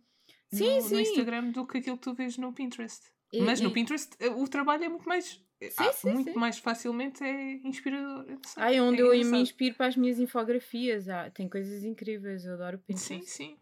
sim. 0.51 0.75
No, 0.75 0.81
sim, 0.81 0.93
no, 0.95 0.99
Instagram 0.99 1.51
do 1.51 1.67
que 1.67 1.77
aquilo 1.77 1.97
que 1.97 2.03
tu 2.03 2.13
vês 2.13 2.37
no 2.37 2.51
Pinterest. 2.51 3.01
E, 3.31 3.41
Mas 3.41 3.59
no 3.59 3.71
Pinterest 3.71 4.15
eh, 4.19 4.29
o 4.29 4.47
trabalho 4.47 4.85
é 4.85 4.89
muito 4.89 5.07
mais 5.07 5.41
Sim, 5.59 5.73
ah, 5.77 5.91
sim, 5.91 6.11
muito 6.11 6.31
sim. 6.31 6.39
mais 6.39 6.59
facilmente 6.59 7.23
é 7.23 7.53
inspirador. 7.63 8.25
Ah, 8.55 8.71
é 8.71 8.79
onde 8.79 9.01
é 9.01 9.03
eu 9.03 9.09
me 9.25 9.39
inspiro 9.39 9.75
para 9.75 9.87
as 9.87 9.97
minhas 9.97 10.19
infografias. 10.19 11.09
Ah, 11.09 11.31
tem 11.31 11.49
coisas 11.49 11.83
incríveis, 11.83 12.45
eu 12.45 12.53
adoro 12.53 12.77
Pinterest. 12.77 13.07
Sim, 13.07 13.21
sim. 13.21 13.59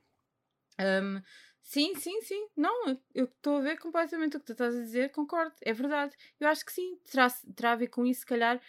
Um, 0.77 1.21
sim, 1.62 1.95
sim, 1.95 2.21
sim. 2.21 2.47
Não, 2.56 3.00
eu 3.13 3.25
estou 3.25 3.57
a 3.57 3.62
ver 3.62 3.80
completamente 3.80 4.36
o 4.36 4.39
que 4.42 4.45
tu 4.45 4.51
estás 4.51 4.75
a 4.75 4.81
dizer, 4.81 5.12
concordo, 5.12 5.56
é 5.62 5.71
verdade. 5.71 6.13
Eu 6.38 6.50
acho 6.50 6.65
que 6.65 6.74
sim, 6.74 6.97
terá, 7.09 7.30
terá 7.56 7.71
a 7.71 7.77
ver 7.77 7.88
com 7.88 8.06
isso, 8.06 8.21
se 8.21 8.25
calhar. 8.25 8.62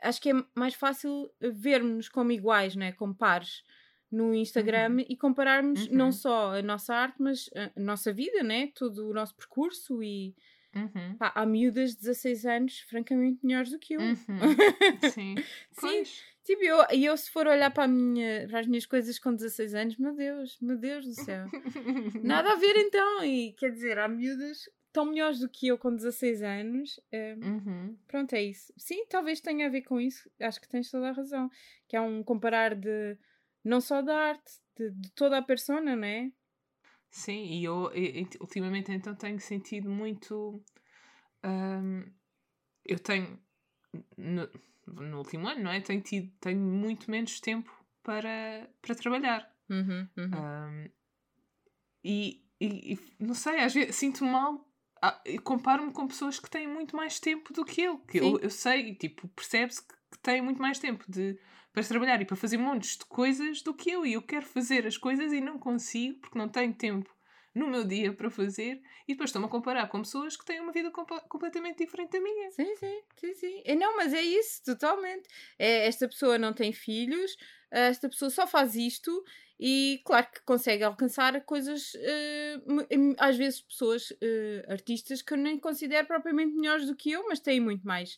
Acho 0.00 0.20
que 0.20 0.30
é 0.30 0.34
mais 0.54 0.74
fácil 0.74 1.28
vermos 1.40 2.08
como 2.08 2.30
iguais, 2.30 2.76
né? 2.76 2.92
como 2.92 3.14
pares 3.14 3.64
no 4.08 4.32
Instagram 4.32 4.92
uhum. 4.92 5.06
e 5.08 5.16
compararmos 5.16 5.88
uhum. 5.88 5.94
não 5.94 6.12
só 6.12 6.52
a 6.56 6.62
nossa 6.62 6.94
arte, 6.94 7.16
mas 7.18 7.50
a 7.76 7.80
nossa 7.80 8.12
vida, 8.12 8.40
né? 8.42 8.68
todo 8.68 9.08
o 9.08 9.12
nosso 9.12 9.34
percurso 9.34 10.00
e 10.00 10.36
Uhum. 10.76 11.16
Pá, 11.18 11.32
há 11.34 11.46
miúdas 11.46 11.92
de 11.92 11.98
16 12.02 12.46
anos 12.46 12.80
francamente 12.80 13.44
melhores 13.44 13.70
do 13.70 13.78
que 13.78 13.94
eu. 13.94 14.00
Uhum. 14.00 14.14
Sim. 15.12 15.34
Sim. 15.72 16.02
Tipo, 16.44 16.62
eu, 16.62 16.78
eu 16.92 17.16
se 17.16 17.30
for 17.30 17.46
olhar 17.46 17.72
para, 17.72 17.88
minha, 17.88 18.46
para 18.48 18.60
as 18.60 18.66
minhas 18.66 18.86
coisas 18.86 19.18
com 19.18 19.34
16 19.34 19.74
anos, 19.74 19.96
meu 19.96 20.14
Deus, 20.14 20.56
meu 20.60 20.76
Deus 20.76 21.04
do 21.04 21.14
céu. 21.14 21.46
Nada 22.22 22.52
a 22.52 22.56
ver 22.56 22.76
então. 22.76 23.24
E 23.24 23.52
quer 23.54 23.72
dizer, 23.72 23.98
há 23.98 24.06
miúdas 24.06 24.68
tão 24.92 25.06
melhores 25.06 25.40
do 25.40 25.48
que 25.48 25.66
eu 25.66 25.76
com 25.76 25.94
16 25.94 26.42
anos. 26.42 27.00
É, 27.10 27.34
uhum. 27.34 27.96
Pronto, 28.06 28.32
é 28.34 28.42
isso. 28.42 28.72
Sim, 28.76 29.04
talvez 29.06 29.40
tenha 29.40 29.66
a 29.66 29.70
ver 29.70 29.82
com 29.82 30.00
isso. 30.00 30.30
Acho 30.40 30.60
que 30.60 30.68
tens 30.68 30.90
toda 30.90 31.08
a 31.08 31.12
razão. 31.12 31.50
Que 31.88 31.96
é 31.96 32.00
um 32.00 32.22
comparar 32.22 32.74
de 32.76 33.18
não 33.64 33.80
só 33.80 34.00
da 34.00 34.16
arte, 34.16 34.52
de, 34.76 34.90
de 34.90 35.10
toda 35.12 35.38
a 35.38 35.42
persona, 35.42 35.96
não 35.96 36.06
é? 36.06 36.30
Sim, 37.10 37.44
e 37.44 37.64
eu 37.64 37.90
ultimamente 38.40 38.92
então 38.92 39.14
tenho 39.14 39.40
sentido 39.40 39.88
muito. 39.88 40.62
Um, 41.44 42.04
eu 42.84 42.98
tenho. 42.98 43.38
No, 44.16 44.48
no, 44.86 45.18
último 45.18 45.48
ano, 45.48 45.64
não 45.64 45.70
é? 45.70 45.80
Tenho, 45.80 46.02
tido, 46.02 46.30
tenho 46.40 46.60
muito 46.60 47.10
menos 47.10 47.40
tempo 47.40 47.72
para, 48.02 48.68
para 48.82 48.94
trabalhar. 48.94 49.50
Uhum, 49.70 50.08
uhum. 50.16 50.30
Um, 50.34 50.90
e, 52.04 52.44
e, 52.60 52.94
e, 52.94 52.98
não 53.18 53.34
sei, 53.34 53.60
às 53.60 53.74
vezes 53.74 53.96
sinto-me 53.96 54.30
mal. 54.30 54.64
Ah, 55.02 55.20
comparo-me 55.42 55.92
com 55.92 56.06
pessoas 56.06 56.38
que 56.38 56.48
têm 56.48 56.66
muito 56.66 56.96
mais 56.96 57.18
tempo 57.18 57.52
do 57.52 57.64
que 57.64 57.82
eu. 57.82 57.98
Que 57.98 58.18
eu, 58.18 58.38
eu 58.38 58.50
sei, 58.50 58.94
tipo, 58.94 59.28
percebe-se 59.28 59.82
que, 59.86 59.94
que 60.12 60.18
têm 60.18 60.40
muito 60.40 60.60
mais 60.60 60.78
tempo 60.78 61.04
de 61.08 61.38
para 61.76 61.84
trabalhar 61.86 62.22
e 62.22 62.24
para 62.24 62.36
fazer 62.36 62.56
montes 62.56 62.96
de 62.96 63.04
coisas 63.04 63.60
do 63.60 63.74
que 63.74 63.90
eu. 63.90 64.06
E 64.06 64.14
eu 64.14 64.22
quero 64.22 64.46
fazer 64.46 64.86
as 64.86 64.96
coisas 64.96 65.30
e 65.30 65.42
não 65.42 65.58
consigo 65.58 66.18
porque 66.20 66.38
não 66.38 66.48
tenho 66.48 66.72
tempo 66.72 67.14
no 67.54 67.68
meu 67.68 67.84
dia 67.84 68.14
para 68.14 68.30
fazer 68.30 68.80
e 69.06 69.12
depois 69.12 69.28
estou-me 69.28 69.46
a 69.46 69.50
comparar 69.50 69.86
com 69.88 70.00
pessoas 70.00 70.38
que 70.38 70.44
têm 70.46 70.58
uma 70.58 70.72
vida 70.72 70.90
comp 70.90 71.10
completamente 71.28 71.84
diferente 71.84 72.12
da 72.12 72.20
minha. 72.20 72.50
Sim, 72.50 72.74
sim, 72.76 73.02
sim, 73.16 73.34
sim. 73.34 73.62
É, 73.66 73.74
não, 73.74 73.94
mas 73.94 74.14
é 74.14 74.22
isso, 74.22 74.62
totalmente. 74.64 75.28
É, 75.58 75.86
esta 75.86 76.08
pessoa 76.08 76.38
não 76.38 76.54
tem 76.54 76.72
filhos, 76.72 77.36
esta 77.70 78.08
pessoa 78.08 78.30
só 78.30 78.46
faz 78.46 78.74
isto 78.74 79.22
e 79.60 80.00
claro 80.06 80.28
que 80.32 80.40
consegue 80.44 80.82
alcançar 80.82 81.38
coisas, 81.42 81.92
uh, 81.92 83.16
às 83.18 83.36
vezes 83.36 83.60
pessoas, 83.60 84.12
uh, 84.12 84.72
artistas 84.72 85.20
que 85.20 85.34
eu 85.34 85.38
nem 85.38 85.58
considero 85.58 86.06
propriamente 86.06 86.54
melhores 86.54 86.86
do 86.86 86.96
que 86.96 87.10
eu, 87.10 87.28
mas 87.28 87.38
têm 87.38 87.60
muito 87.60 87.86
mais 87.86 88.16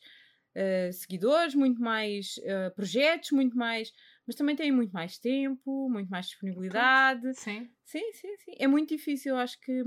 uh, 0.58 0.92
seguidores, 0.92 1.54
muito 1.54 1.80
mais 1.80 2.36
uh, 2.38 2.74
projetos, 2.74 3.30
muito 3.30 3.56
mais. 3.56 3.92
Mas 4.26 4.36
também 4.36 4.56
têm 4.56 4.72
muito 4.72 4.92
mais 4.92 5.18
tempo, 5.18 5.88
muito 5.88 6.10
mais 6.10 6.26
disponibilidade. 6.26 7.32
Sim. 7.34 7.70
Sim, 7.84 8.12
sim, 8.12 8.36
sim. 8.36 8.52
É 8.58 8.66
muito 8.66 8.90
difícil, 8.90 9.36
acho 9.36 9.58
que, 9.60 9.82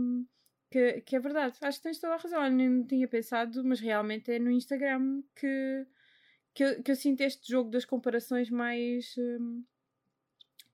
que, 0.71 1.01
que 1.01 1.15
é 1.15 1.19
verdade. 1.19 1.57
Acho 1.61 1.77
que 1.77 1.83
tens 1.83 1.99
toda 1.99 2.15
a 2.15 2.17
razão. 2.17 2.43
Eu 2.43 2.51
não 2.51 2.85
tinha 2.85 3.07
pensado, 3.07 3.63
mas 3.63 3.79
realmente 3.79 4.31
é 4.31 4.39
no 4.39 4.49
Instagram 4.49 5.21
que, 5.35 5.85
que, 6.55 6.63
eu, 6.63 6.83
que 6.83 6.91
eu 6.91 6.95
sinto 6.95 7.21
este 7.21 7.51
jogo 7.51 7.69
das 7.69 7.85
comparações 7.85 8.49
mais. 8.49 9.13
Um, 9.17 9.63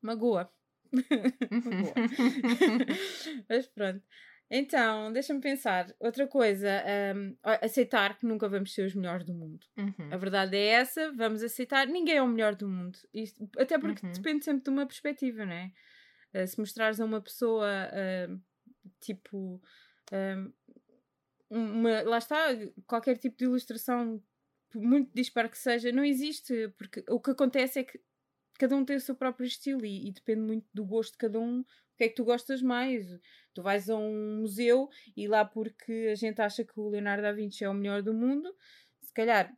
magoa. 0.02 0.50
magoa. 0.94 1.94
mas 3.50 3.68
pronto. 3.68 4.02
Então, 4.50 5.12
deixa-me 5.12 5.42
pensar. 5.42 5.94
Outra 6.00 6.26
coisa, 6.26 6.70
um, 7.16 7.36
aceitar 7.44 8.18
que 8.18 8.26
nunca 8.26 8.48
vamos 8.48 8.74
ser 8.74 8.86
os 8.86 8.96
melhores 8.96 9.26
do 9.26 9.34
mundo. 9.34 9.60
Uhum. 9.78 10.10
A 10.12 10.18
verdade 10.18 10.56
é 10.56 10.68
essa, 10.68 11.12
vamos 11.12 11.44
aceitar. 11.44 11.86
Ninguém 11.88 12.18
é 12.18 12.22
o 12.22 12.28
melhor 12.28 12.56
do 12.56 12.68
mundo. 12.68 12.98
Isto, 13.14 13.50
até 13.58 13.78
porque 13.78 14.06
uhum. 14.06 14.12
depende 14.14 14.46
sempre 14.46 14.64
de 14.64 14.70
uma 14.70 14.86
perspectiva, 14.86 15.46
não 15.46 15.54
é? 15.54 15.72
Uh, 16.34 16.48
se 16.48 16.58
mostrares 16.60 17.00
a 17.02 17.06
uma 17.06 17.22
pessoa, 17.22 17.68
uh, 17.68 18.42
tipo, 19.02 19.62
um, 21.52 21.80
uma, 21.80 22.02
lá 22.04 22.18
está, 22.18 22.48
qualquer 22.86 23.18
tipo 23.18 23.38
de 23.38 23.46
ilustração, 23.46 24.24
muito 24.74 25.12
disparo 25.14 25.50
que 25.50 25.58
seja, 25.58 25.92
não 25.92 26.06
existe. 26.06 26.70
Porque 26.78 27.04
o 27.10 27.20
que 27.20 27.32
acontece 27.32 27.80
é 27.80 27.84
que 27.84 28.00
cada 28.58 28.76
um 28.76 28.86
tem 28.86 28.96
o 28.96 29.02
seu 29.02 29.16
próprio 29.16 29.46
estilo 29.46 29.86
e, 29.86 30.08
e, 30.08 30.12
depende 30.12 30.42
muito 30.42 30.68
do 30.74 30.86
gosto 30.86 31.14
de 31.14 31.20
cada 31.20 31.40
um. 31.40 31.62
O 31.62 31.66
que 31.98 32.04
é 32.04 32.10
que 32.10 32.16
tu 32.16 32.24
gostas 32.24 32.62
mais? 32.62 33.06
Tu 33.54 33.62
vais 33.62 33.90
a 33.90 33.96
um 33.96 34.42
museu 34.42 34.90
e 35.16 35.28
lá 35.28 35.44
porque 35.44 36.10
a 36.12 36.16
gente 36.16 36.42
acha 36.42 36.64
que 36.64 36.80
o 36.80 36.90
Leonardo 36.90 37.24
da 37.24 37.32
Vinci 37.32 37.64
é 37.64 37.70
o 37.70 37.74
melhor 37.74 38.02
do 38.02 38.14
mundo, 38.14 38.54
se 39.02 39.14
calhar 39.14 39.52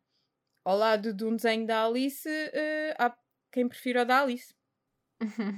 ao 0.63 0.77
lado 0.77 1.13
de 1.13 1.25
um 1.25 1.36
desenho 1.36 1.65
da 1.65 1.86
Alice, 1.86 2.29
uh, 2.29 2.96
há 2.98 3.18
quem 3.51 3.68
prefira 3.68 4.03
o 4.03 4.06
da 4.06 4.22
Alice. 4.22 4.53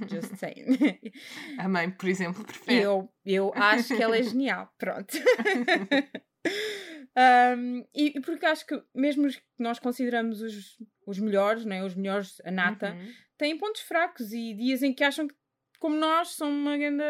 Just 0.10 0.38
saying. 0.38 0.78
A 1.60 1.68
mãe, 1.68 1.92
por 1.92 2.10
exemplo, 2.10 2.44
prefere. 2.44 2.82
Eu, 2.82 3.14
eu 3.26 3.52
acho 3.54 3.96
que 3.96 4.02
ela 4.02 4.18
é 4.18 4.24
genial. 4.24 4.74
Pronto. 4.78 5.14
um, 7.58 7.86
e, 7.94 8.20
porque 8.22 8.46
acho 8.46 8.66
que 8.66 8.82
mesmo 8.96 9.28
os 9.28 9.36
que 9.36 9.44
nós 9.60 9.80
consideramos 9.80 10.42
os, 10.42 10.78
os 11.06 11.20
melhores, 11.20 11.66
né, 11.66 11.84
os 11.84 11.94
melhores, 11.94 12.42
a 12.44 12.52
nata, 12.52 12.94
uhum. 12.94 13.14
Têm 13.42 13.58
pontos 13.58 13.82
fracos 13.82 14.32
e 14.32 14.54
dias 14.54 14.84
em 14.84 14.94
que 14.94 15.04
acham 15.04 15.28
que, 15.28 15.34
como 15.80 15.96
nós, 15.96 16.30
são 16.36 16.48
uma 16.48 16.78
grande. 16.78 17.04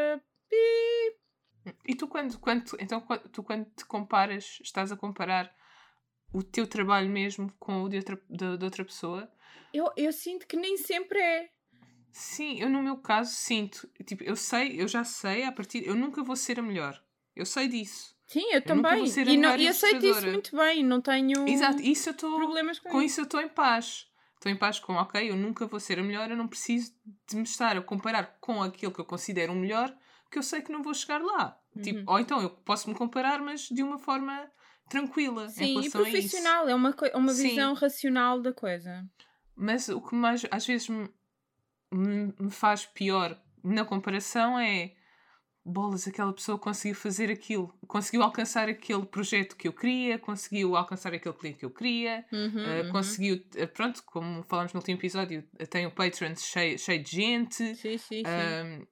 E 1.85 1.93
tu 1.93 2.07
quando, 2.07 2.39
quando, 2.39 2.63
então, 2.79 3.05
tu 3.33 3.43
quando 3.43 3.65
te 3.75 3.85
comparas, 3.85 4.59
estás 4.63 4.93
a 4.93 4.97
comparar 4.97 5.53
o 6.33 6.41
teu 6.41 6.65
trabalho 6.65 7.09
mesmo 7.09 7.51
com 7.59 7.83
o 7.83 7.89
de 7.89 7.97
outra, 7.97 8.21
de, 8.29 8.57
de 8.57 8.63
outra 8.63 8.85
pessoa? 8.85 9.29
Eu, 9.73 9.91
eu 9.97 10.13
sinto 10.13 10.47
que 10.47 10.55
nem 10.55 10.77
sempre 10.77 11.19
é. 11.19 11.49
Sim, 12.13 12.61
eu 12.61 12.69
no 12.69 12.81
meu 12.81 12.97
caso 12.97 13.33
sinto, 13.33 13.89
tipo, 14.05 14.23
eu 14.23 14.37
sei, 14.37 14.81
eu 14.81 14.87
já 14.87 15.03
sei 15.03 15.43
a 15.43 15.51
partir, 15.51 15.85
eu 15.85 15.95
nunca 15.95 16.23
vou 16.23 16.37
ser 16.37 16.59
a 16.59 16.63
melhor. 16.63 17.01
Eu 17.35 17.45
sei 17.45 17.67
disso. 17.67 18.17
Sim, 18.25 18.45
eu, 18.51 18.59
eu 18.59 18.61
também. 18.61 19.03
e 19.05 19.37
não, 19.37 19.55
eu 19.55 19.69
aceito 19.69 20.05
isso 20.05 20.27
muito 20.27 20.55
bem, 20.55 20.83
não 20.83 21.01
tenho 21.01 21.47
Exato, 21.47 21.81
isso 21.81 22.09
eu 22.09 22.13
tô, 22.13 22.37
problemas 22.37 22.79
com, 22.79 22.89
com 22.89 23.01
isso 23.01 23.19
eu 23.19 23.25
estou 23.25 23.41
em 23.41 23.49
paz. 23.49 24.10
Estou 24.41 24.51
em 24.51 24.55
paz 24.55 24.79
com, 24.79 24.93
ok, 24.93 25.29
eu 25.29 25.35
nunca 25.35 25.67
vou 25.67 25.79
ser 25.79 25.99
a 25.99 26.03
melhor, 26.03 26.31
eu 26.31 26.35
não 26.35 26.47
preciso 26.47 26.91
de 27.29 27.35
me 27.35 27.43
estar 27.43 27.77
a 27.77 27.81
comparar 27.81 28.39
com 28.41 28.63
aquilo 28.63 28.91
que 28.91 28.99
eu 28.99 29.05
considero 29.05 29.53
o 29.53 29.55
melhor, 29.55 29.95
que 30.31 30.39
eu 30.39 30.41
sei 30.41 30.63
que 30.63 30.71
não 30.71 30.81
vou 30.81 30.95
chegar 30.95 31.21
lá. 31.21 31.55
Tipo, 31.73 31.77
uhum. 31.77 31.83
Tipo, 31.83 32.11
ou 32.11 32.19
então 32.19 32.41
eu 32.41 32.49
posso 32.49 32.89
me 32.89 32.95
comparar, 32.95 33.39
mas 33.39 33.69
de 33.69 33.83
uma 33.83 33.99
forma 33.99 34.51
tranquila 34.89 35.47
Sim, 35.47 35.63
em 35.63 35.67
relação 35.73 36.07
e 36.07 36.11
profissional, 36.11 36.67
é 36.67 36.73
uma, 36.73 36.95
uma 37.13 37.33
visão 37.35 37.75
racional 37.75 38.41
da 38.41 38.51
coisa. 38.51 39.07
Mas 39.55 39.89
o 39.89 40.01
que 40.01 40.15
mais 40.15 40.43
às 40.49 40.65
vezes 40.65 40.89
me, 40.89 41.07
me 41.91 42.49
faz 42.49 42.83
pior 42.83 43.39
na 43.63 43.85
comparação 43.85 44.57
é 44.57 44.95
bolas, 45.63 46.07
aquela 46.07 46.33
pessoa 46.33 46.57
conseguiu 46.57 46.95
fazer 46.95 47.31
aquilo, 47.31 47.73
conseguiu 47.87 48.23
alcançar 48.23 48.67
aquele 48.67 49.05
projeto 49.05 49.55
que 49.55 49.67
eu 49.67 49.73
queria, 49.73 50.17
conseguiu 50.17 50.75
alcançar 50.75 51.13
aquele 51.13 51.35
cliente 51.35 51.59
que 51.59 51.65
eu 51.65 51.69
queria, 51.69 52.25
uhum, 52.31 52.47
uh, 52.47 52.85
uhum. 52.85 52.91
conseguiu, 52.91 53.35
uh, 53.35 53.67
pronto, 53.67 54.03
como 54.05 54.43
falámos 54.43 54.73
no 54.73 54.79
último 54.79 54.97
episódio, 54.97 55.43
tem 55.69 55.85
o 55.85 55.91
Patreon 55.91 56.35
cheio, 56.35 56.79
cheio 56.79 57.03
de 57.03 57.11
gente. 57.11 57.75
Sim, 57.75 57.97
sim, 57.97 57.97
sim. 57.97 58.23
Uh, 58.23 58.87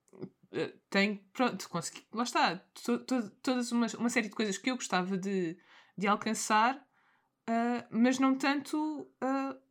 tem, 0.90 1.24
pronto, 1.32 1.70
consegui, 1.70 2.04
lá 2.12 2.24
está, 2.24 2.56
to, 2.84 3.00
to, 3.00 3.30
todas 3.44 3.72
uma, 3.72 3.86
uma 3.98 4.10
série 4.10 4.30
de 4.30 4.36
coisas 4.36 4.58
que 4.58 4.72
eu 4.72 4.76
gostava 4.76 5.16
de, 5.18 5.58
de 5.98 6.08
alcançar, 6.08 6.76
uh, 6.76 7.86
mas 7.92 8.18
não 8.18 8.36
tanto 8.36 8.78
uh, 9.24 9.69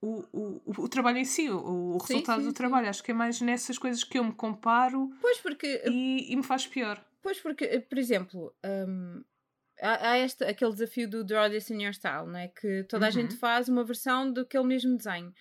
o, 0.00 0.24
o, 0.32 0.82
o 0.84 0.88
trabalho 0.88 1.18
em 1.18 1.24
si, 1.24 1.50
o, 1.50 1.56
o 1.56 1.98
resultado 1.98 2.38
sim, 2.38 2.44
sim, 2.44 2.48
do 2.48 2.54
trabalho. 2.54 2.84
Sim. 2.84 2.90
Acho 2.90 3.02
que 3.02 3.10
é 3.10 3.14
mais 3.14 3.40
nessas 3.40 3.78
coisas 3.78 4.04
que 4.04 4.18
eu 4.18 4.24
me 4.24 4.32
comparo 4.32 5.10
pois 5.20 5.38
porque, 5.38 5.82
e, 5.86 6.32
e 6.32 6.36
me 6.36 6.42
faz 6.42 6.66
pior. 6.66 7.04
Pois 7.22 7.40
porque, 7.40 7.64
eh, 7.64 7.80
por 7.80 7.98
exemplo, 7.98 8.54
um, 8.64 9.22
há, 9.80 10.10
há 10.10 10.18
este, 10.18 10.44
aquele 10.44 10.72
desafio 10.72 11.10
do 11.10 11.24
Draw 11.24 11.50
This 11.50 11.70
in 11.70 11.82
Your 11.82 11.94
Style, 11.94 12.26
não 12.26 12.38
é? 12.38 12.48
que 12.48 12.84
toda 12.84 13.06
a 13.06 13.10
gente 13.10 13.32
uhum. 13.32 13.38
faz 13.38 13.68
uma 13.68 13.84
versão 13.84 14.32
daquele 14.32 14.64
mesmo 14.64 14.96
desenho. 14.96 15.32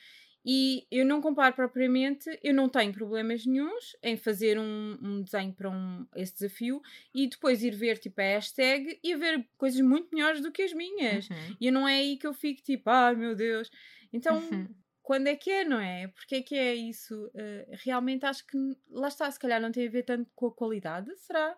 E 0.50 0.88
eu 0.90 1.06
não 1.06 1.20
comparo 1.20 1.54
propriamente, 1.54 2.40
eu 2.42 2.54
não 2.54 2.70
tenho 2.70 2.94
problemas 2.94 3.46
nenhums 3.46 3.98
em 4.02 4.16
fazer 4.16 4.58
um, 4.58 4.98
um 5.02 5.22
desenho 5.22 5.52
para 5.52 5.70
um, 5.70 6.08
esse 6.16 6.36
desafio 6.36 6.82
e 7.14 7.28
depois 7.28 7.62
ir 7.62 7.76
ver 7.76 7.98
tipo 7.98 8.22
a 8.22 8.24
hashtag 8.24 8.98
e 9.04 9.14
ver 9.18 9.46
coisas 9.58 9.82
muito 9.82 10.08
melhores 10.16 10.40
do 10.40 10.50
que 10.50 10.62
as 10.62 10.72
minhas. 10.72 11.30
Uhum. 11.30 11.58
E 11.60 11.70
não 11.70 11.86
é 11.86 11.96
aí 11.96 12.16
que 12.16 12.26
eu 12.26 12.34
fico 12.34 12.64
tipo, 12.64 12.90
ai 12.90 13.14
meu 13.14 13.36
Deus. 13.36 13.70
Então, 14.14 14.38
uhum. 14.38 14.74
quando 15.04 15.28
é 15.28 15.36
que 15.36 15.52
é, 15.52 15.66
não 15.66 15.82
é? 15.82 16.08
Porque 16.08 16.36
é 16.36 16.42
que 16.42 16.56
é 16.56 16.74
isso? 16.74 17.26
Uh, 17.26 17.76
realmente 17.84 18.26
acho 18.26 18.48
que 18.48 18.58
lá 18.90 19.10
está, 19.10 19.30
se 19.30 19.38
calhar 19.38 19.60
não 19.60 19.74
tem 19.74 19.86
a 19.86 19.92
ver 19.92 20.04
tanto 20.04 20.32
com 20.34 20.48
a 20.48 20.56
qualidade, 20.56 21.14
será? 21.18 21.58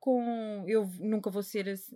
Com 0.00 0.64
eu 0.66 0.90
nunca 0.98 1.28
vou 1.28 1.42
ser 1.42 1.68
assim, 1.68 1.94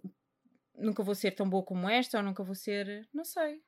nunca 0.76 1.02
vou 1.02 1.14
ser 1.14 1.30
tão 1.30 1.48
boa 1.48 1.62
como 1.62 1.88
esta 1.88 2.18
ou 2.18 2.22
nunca 2.22 2.44
vou 2.44 2.54
ser, 2.54 3.08
não 3.14 3.24
sei. 3.24 3.62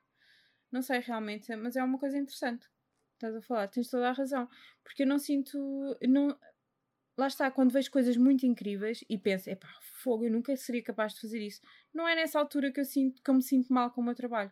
Não 0.71 0.81
sei 0.81 0.99
realmente, 0.99 1.53
mas 1.55 1.75
é 1.75 1.83
uma 1.83 1.97
coisa 1.97 2.17
interessante. 2.17 2.67
Estás 3.13 3.35
a 3.35 3.41
falar, 3.41 3.67
tens 3.67 3.89
toda 3.89 4.09
a 4.09 4.13
razão. 4.13 4.47
Porque 4.83 5.03
eu 5.03 5.07
não 5.07 5.19
sinto. 5.19 5.57
Não, 6.07 6.37
lá 7.17 7.27
está, 7.27 7.51
quando 7.51 7.71
vejo 7.71 7.91
coisas 7.91 8.17
muito 8.17 8.45
incríveis 8.45 9.03
e 9.09 9.17
penso, 9.17 9.49
epá, 9.49 9.67
fogo, 10.01 10.25
eu 10.25 10.31
nunca 10.31 10.55
seria 10.55 10.83
capaz 10.83 11.13
de 11.13 11.21
fazer 11.21 11.39
isso. 11.39 11.61
Não 11.93 12.07
é 12.07 12.15
nessa 12.15 12.39
altura 12.39 12.71
que 12.71 12.79
eu, 12.79 12.85
sinto, 12.85 13.21
que 13.21 13.29
eu 13.29 13.35
me 13.35 13.43
sinto 13.43 13.71
mal 13.71 13.91
com 13.91 14.01
o 14.01 14.03
meu 14.03 14.15
trabalho. 14.15 14.51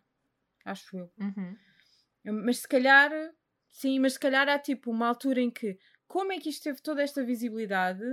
Acho 0.65 0.97
eu. 0.97 1.11
Uhum. 1.19 1.57
Mas 2.43 2.59
se 2.59 2.67
calhar, 2.67 3.11
sim, 3.69 3.97
mas 3.99 4.13
se 4.13 4.19
calhar 4.19 4.47
há 4.47 4.59
tipo 4.59 4.91
uma 4.91 5.07
altura 5.07 5.41
em 5.41 5.49
que, 5.49 5.79
como 6.07 6.31
é 6.31 6.37
que 6.37 6.49
isto 6.49 6.63
teve 6.63 6.81
toda 6.81 7.01
esta 7.01 7.23
visibilidade? 7.23 8.03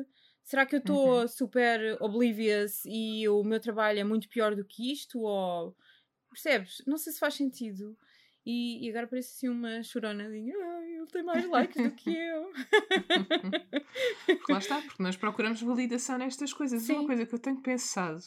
Será 0.43 0.65
que 0.65 0.77
eu 0.77 0.79
estou 0.79 1.21
uhum. 1.21 1.29
super 1.29 2.01
oblivious 2.01 2.85
e 2.87 3.29
o 3.29 3.43
meu 3.43 3.61
trabalho 3.61 3.99
é 3.99 4.05
muito 4.05 4.29
pior 4.29 4.55
do 4.55 4.65
que 4.65 4.93
isto? 4.93 5.21
Ou 5.21 5.77
Percebes? 6.37 6.83
Não 6.87 6.99
sei 6.99 7.15
se 7.15 7.19
faz 7.19 7.33
sentido. 7.33 7.97
E, 8.45 8.87
e 8.87 8.91
agora 8.91 9.07
parece 9.07 9.35
assim 9.35 9.49
uma 9.49 9.83
chorona 9.83 10.29
de 10.29 10.37
ele 10.37 11.07
tem 11.07 11.23
mais 11.23 11.49
likes 11.49 11.83
do 11.83 11.91
que 11.93 12.15
eu. 12.15 12.53
lá 14.51 14.59
está, 14.59 14.83
porque 14.83 15.03
nós 15.03 15.17
procuramos 15.17 15.63
validação 15.63 16.19
nestas 16.19 16.53
coisas. 16.53 16.83
Sim. 16.83 16.97
Uma 16.97 17.07
coisa 17.07 17.25
que 17.25 17.35
eu 17.35 17.39
tenho 17.39 17.61
pensado 17.63 18.23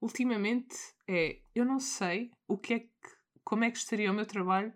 ultimamente 0.00 0.76
é 1.06 1.40
eu 1.54 1.64
não 1.64 1.78
sei 1.78 2.32
o 2.46 2.58
que 2.58 2.74
é 2.74 2.78
que 2.80 2.88
como 3.44 3.64
é 3.64 3.70
que 3.70 3.78
estaria 3.78 4.10
o 4.10 4.14
meu 4.14 4.26
trabalho 4.26 4.72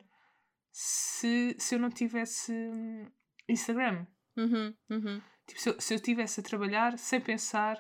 se, 0.71 1.55
se 1.59 1.75
eu 1.75 1.79
não 1.81 1.91
tivesse 1.91 2.53
Instagram. 3.49 4.07
Uhum, 4.37 4.75
uhum. 4.89 5.21
Tipo, 5.47 5.61
se 5.61 5.69
eu, 5.69 5.81
se 5.81 5.95
eu 5.95 6.01
tivesse 6.01 6.41
a 6.41 6.43
trabalhar 6.43 6.97
sem 6.97 7.21
pensar 7.21 7.77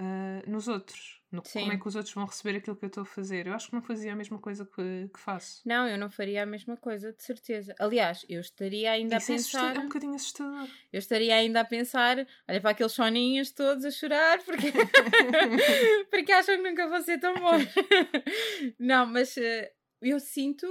uh, 0.00 0.50
nos 0.50 0.68
outros 0.68 1.22
no 1.34 1.42
Sim. 1.44 1.60
como 1.60 1.72
é 1.72 1.78
que 1.78 1.88
os 1.88 1.96
outros 1.96 2.14
vão 2.14 2.24
receber 2.24 2.58
aquilo 2.58 2.76
que 2.76 2.84
eu 2.84 2.88
estou 2.88 3.02
a 3.02 3.06
fazer. 3.06 3.46
Eu 3.46 3.54
acho 3.54 3.68
que 3.68 3.74
não 3.74 3.82
fazia 3.82 4.12
a 4.12 4.16
mesma 4.16 4.38
coisa 4.38 4.64
que, 4.64 5.10
que 5.12 5.18
faço. 5.18 5.60
Não, 5.66 5.88
eu 5.88 5.98
não 5.98 6.08
faria 6.08 6.44
a 6.44 6.46
mesma 6.46 6.76
coisa, 6.76 7.12
de 7.12 7.22
certeza. 7.22 7.74
Aliás, 7.78 8.24
eu 8.28 8.40
estaria 8.40 8.92
ainda 8.92 9.16
Isso 9.16 9.32
a 9.32 9.34
pensar. 9.34 9.74
É, 9.74 9.78
é 9.78 9.80
um 9.80 9.84
bocadinho 9.84 10.14
assustador. 10.14 10.68
Eu 10.92 10.98
estaria 10.98 11.34
ainda 11.34 11.60
a 11.60 11.64
pensar, 11.64 12.26
olha 12.48 12.60
para 12.60 12.70
aqueles 12.70 12.92
soninhos 12.92 13.50
todos 13.50 13.84
a 13.84 13.90
chorar 13.90 14.42
porque, 14.44 14.72
porque 16.10 16.32
acham 16.32 16.56
que 16.56 16.62
nunca 16.62 16.88
vou 16.88 17.02
ser 17.02 17.18
tão 17.18 17.34
bom. 17.34 17.58
não, 18.78 19.06
mas 19.06 19.36
uh, 19.36 19.68
eu 20.00 20.20
sinto 20.20 20.66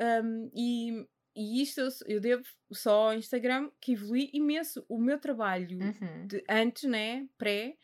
um, 0.00 0.50
e 0.52 1.06
e 1.36 1.60
isto 1.60 1.80
eu, 1.80 1.88
eu, 2.06 2.20
devo 2.20 2.44
só 2.72 3.08
ao 3.08 3.14
Instagram 3.14 3.68
que 3.80 3.92
evolui 3.92 4.30
imenso 4.32 4.84
o 4.88 4.98
meu 4.98 5.18
trabalho 5.18 5.78
uhum. 5.80 6.26
de 6.28 6.44
antes, 6.48 6.84
né? 6.84 7.26
Pré, 7.36 7.76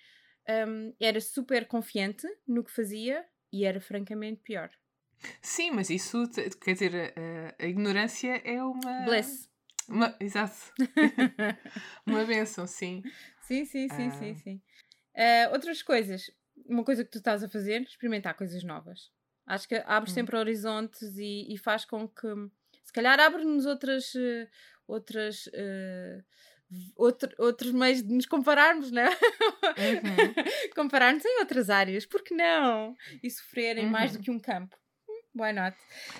um, 0.68 0.94
era 1.00 1.20
super 1.20 1.66
confiante 1.66 2.26
no 2.46 2.64
que 2.64 2.70
fazia 2.70 3.24
e 3.52 3.64
era 3.64 3.80
francamente 3.80 4.40
pior. 4.42 4.70
Sim, 5.42 5.72
mas 5.72 5.90
isso, 5.90 6.28
quer 6.62 6.72
dizer, 6.72 7.14
a, 7.16 7.64
a 7.64 7.66
ignorância 7.66 8.40
é 8.44 8.62
uma. 8.62 9.04
Bless. 9.04 9.48
Uma, 9.88 10.16
exato. 10.20 10.54
uma 12.06 12.24
benção, 12.24 12.66
sim. 12.66 13.02
Sim, 13.42 13.64
sim, 13.64 13.88
sim, 13.88 14.08
uh... 14.08 14.12
sim, 14.12 14.34
sim. 14.34 14.62
Uh, 15.14 15.52
outras 15.52 15.82
coisas. 15.82 16.30
Uma 16.66 16.84
coisa 16.84 17.04
que 17.04 17.10
tu 17.10 17.18
estás 17.18 17.42
a 17.42 17.48
fazer, 17.48 17.82
experimentar 17.82 18.34
coisas 18.34 18.62
novas. 18.62 19.10
Acho 19.46 19.68
que 19.68 19.82
abre 19.86 20.10
hum. 20.10 20.14
sempre 20.14 20.36
horizontes 20.36 21.16
e, 21.18 21.52
e, 21.52 21.58
faz 21.58 21.84
com 21.84 22.06
que, 22.06 22.28
se 22.84 22.92
calhar, 22.92 23.18
abre-nos 23.18 23.66
outras, 23.66 24.14
uh, 24.14 24.46
outras 24.86 25.48
uh, 25.48 26.24
outro, 26.96 27.30
outros 27.38 27.72
meios 27.72 28.02
de 28.02 28.14
nos 28.14 28.26
compararmos, 28.26 28.90
não 28.90 29.02
é? 29.02 29.08
Uhum. 29.08 30.39
Comparar-nos 30.80 31.24
em 31.24 31.40
outras 31.40 31.68
áreas, 31.68 32.06
porque 32.06 32.34
não? 32.34 32.96
E 33.22 33.30
sofrerem 33.30 33.84
uhum. 33.84 33.90
mais 33.90 34.12
do 34.12 34.18
que 34.18 34.30
um 34.30 34.38
campo. 34.38 34.74
Why 35.34 35.52
not? 35.52 35.76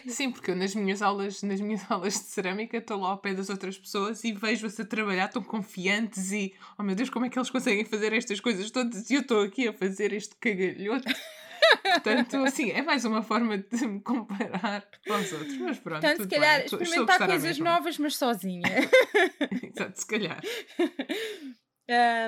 Sim, 0.07 0.31
porque 0.31 0.51
eu 0.51 0.57
nas 0.57 0.75
minhas 0.75 1.01
aulas, 1.01 1.43
nas 1.43 1.63
minhas 1.63 1.81
aulas 1.91 2.13
de 2.13 2.27
cerâmica 2.27 2.77
estou 2.77 3.01
lá 3.01 3.09
ao 3.09 3.19
pé 3.19 3.33
das 3.33 3.49
outras 3.49 3.79
pessoas 3.79 4.23
e 4.23 4.33
vejo-as 4.33 4.79
a 4.79 4.85
trabalhar 4.85 5.29
tão 5.29 5.43
confiantes 5.43 6.31
e 6.31 6.55
oh 6.79 6.83
meu 6.83 6.95
Deus, 6.95 7.09
como 7.09 7.25
é 7.25 7.31
que 7.31 7.39
eles 7.39 7.49
conseguem 7.49 7.87
fazer 7.87 8.13
estas 8.13 8.39
coisas 8.39 8.71
todas 8.71 9.09
e 9.09 9.15
eu 9.15 9.23
estou 9.23 9.43
aqui 9.43 9.67
a 9.67 9.73
fazer 9.73 10.13
este 10.13 10.37
cagalhoto. 10.37 11.09
Portanto, 11.83 12.37
assim, 12.45 12.71
é 12.71 12.83
mais 12.83 13.07
uma 13.07 13.23
forma 13.23 13.57
de 13.57 13.87
me 13.87 14.01
comparar 14.01 14.87
com 15.07 15.15
os 15.15 15.33
outros. 15.33 15.57
Mas 15.57 15.79
pronto. 15.79 16.01
Portanto, 16.03 16.23
se 16.23 16.29
calhar, 16.29 16.57
bem. 16.59 16.67
experimentar 16.67 17.27
coisas 17.27 17.59
novas, 17.59 17.99
mas 17.99 18.17
sozinha. 18.17 18.63
Exato, 19.75 20.01
se 20.01 20.07
calhar. 20.07 20.41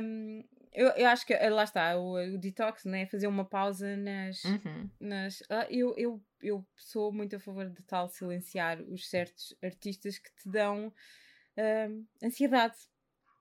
Um, 0.03 0.45
eu, 0.73 0.88
eu 0.88 1.09
acho 1.09 1.26
que 1.26 1.35
lá 1.35 1.64
está, 1.64 1.97
o, 1.99 2.14
o 2.14 2.38
detox, 2.38 2.85
né? 2.85 3.07
fazer 3.07 3.26
uma 3.26 3.45
pausa 3.45 3.97
nas. 3.97 4.43
Uhum. 4.45 4.91
nas 4.99 5.43
ah, 5.50 5.67
eu, 5.69 5.95
eu, 5.99 6.23
eu 6.41 6.67
sou 6.76 7.12
muito 7.12 7.37
a 7.37 7.41
favor 7.41 7.69
de 7.69 7.83
tal 7.83 8.09
silenciar 8.09 8.81
os 8.83 9.09
certos 9.09 9.55
artistas 9.62 10.19
que 10.19 10.35
te 10.35 10.49
dão 10.49 10.88
uh, 10.88 12.07
ansiedade. 12.25 12.76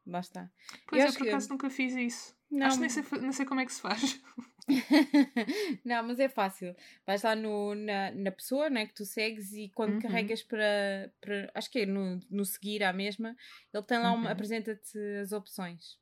Lá 0.06 0.20
está. 0.20 0.52
Pois 0.88 1.04
eu, 1.04 1.10
eu 1.10 1.14
por 1.14 1.28
acaso 1.28 1.48
que... 1.48 1.54
nunca 1.54 1.70
fiz 1.70 1.96
isso. 1.96 2.36
Não, 2.50 2.68
Acho 2.68 2.76
que 2.76 2.82
nem 2.82 2.90
sei, 2.90 3.04
nem 3.22 3.32
sei 3.32 3.46
como 3.46 3.62
é 3.62 3.66
que 3.66 3.74
se 3.74 3.82
faz. 3.82 4.22
não, 5.86 6.04
mas 6.04 6.20
é 6.20 6.28
fácil. 6.28 6.76
Vais 7.06 7.24
lá 7.24 7.34
no, 7.34 7.74
na, 7.76 8.12
na 8.12 8.32
pessoa 8.32 8.70
né, 8.70 8.86
que 8.86 8.94
tu 8.94 9.06
segues 9.06 9.54
e 9.54 9.70
quando 9.70 9.94
uhum. 9.94 10.02
carregas 10.02 10.44
para, 10.44 11.14
para. 11.22 11.50
Acho 11.56 11.72
que 11.72 11.80
é 11.80 11.86
no, 11.86 12.20
no 12.30 12.44
seguir 12.44 12.84
à 12.84 12.92
mesma, 12.92 13.38
ele 13.74 13.84
tem 13.84 14.00
lá 14.00 14.12
uma. 14.12 14.26
Uhum. 14.26 14.32
apresenta-te 14.32 15.00
as 15.22 15.32
opções. 15.32 15.98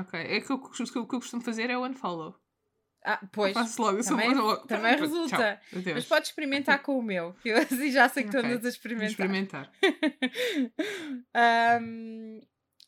Ok. 0.00 0.20
É 0.20 0.40
que 0.40 0.52
o 0.52 0.58
que 0.58 0.98
eu, 0.98 1.06
costumo 1.06 1.42
fazer 1.42 1.70
é 1.70 1.78
o 1.78 1.86
unfollow. 1.86 2.34
Ah, 3.04 3.20
pois. 3.32 3.56
Eu 3.56 3.62
faço 3.62 3.80
logo, 3.80 4.02
também, 4.02 4.34
logo. 4.34 4.66
também 4.66 4.96
resulta. 4.96 5.60
Tchau, 5.70 5.94
Mas 5.94 6.04
podes 6.04 6.30
experimentar 6.30 6.82
com 6.82 6.98
o 6.98 7.02
meu, 7.02 7.34
eu 7.44 7.56
assim 7.56 7.90
já 7.90 8.08
sei 8.08 8.24
que 8.24 8.30
okay. 8.30 8.40
tu 8.40 8.46
andas 8.46 8.64
a 8.64 8.68
experimentar. 8.68 9.10
experimentar. 9.10 9.72
um, 11.80 12.40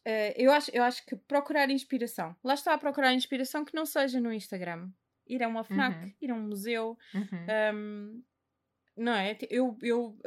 Uh, 0.07 0.33
eu, 0.35 0.51
acho, 0.51 0.71
eu 0.75 0.83
acho 0.83 1.05
que 1.05 1.15
procurar 1.15 1.71
inspiração. 1.71 2.35
Lá 2.43 2.55
está 2.55 2.73
a 2.73 2.79
procurar 2.79 3.13
inspiração 3.13 3.65
que 3.65 3.75
não 3.75 3.85
seja 3.85 4.19
no 4.19 4.33
Instagram. 4.33 4.91
Ir 5.27 5.43
a 5.43 5.49
uma 5.49 5.63
FNAC, 5.63 6.05
uhum. 6.05 6.13
ir 6.21 6.31
a 6.31 6.35
um 6.35 6.41
museu. 6.41 6.99
Uhum. 7.15 7.75
Um, 7.75 8.23
não 8.97 9.13
é? 9.13 9.37
Eu, 9.51 9.79
eu, 9.83 10.19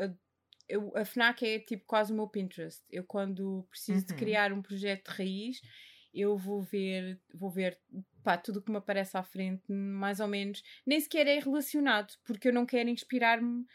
eu, 0.70 0.94
a 0.96 1.04
FNAC 1.04 1.44
é 1.44 1.60
tipo 1.60 1.86
quase 1.86 2.14
o 2.14 2.16
meu 2.16 2.28
Pinterest. 2.28 2.84
Eu, 2.90 3.04
quando 3.04 3.66
preciso 3.70 4.02
uhum. 4.02 4.06
de 4.06 4.14
criar 4.14 4.54
um 4.54 4.62
projeto 4.62 5.12
de 5.12 5.18
raiz, 5.18 5.62
eu 6.14 6.38
vou 6.38 6.62
ver, 6.62 7.20
vou 7.34 7.50
ver 7.50 7.80
pá, 8.24 8.38
tudo 8.38 8.60
o 8.60 8.62
que 8.62 8.72
me 8.72 8.78
aparece 8.78 9.18
à 9.18 9.24
frente, 9.24 9.64
mais 9.72 10.20
ou 10.20 10.28
menos. 10.28 10.64
Nem 10.86 11.00
sequer 11.00 11.28
é 11.28 11.40
relacionado, 11.40 12.14
porque 12.24 12.50
eu 12.50 12.54
não 12.54 12.66
quero 12.66 12.90
inspirar-me 12.90 13.66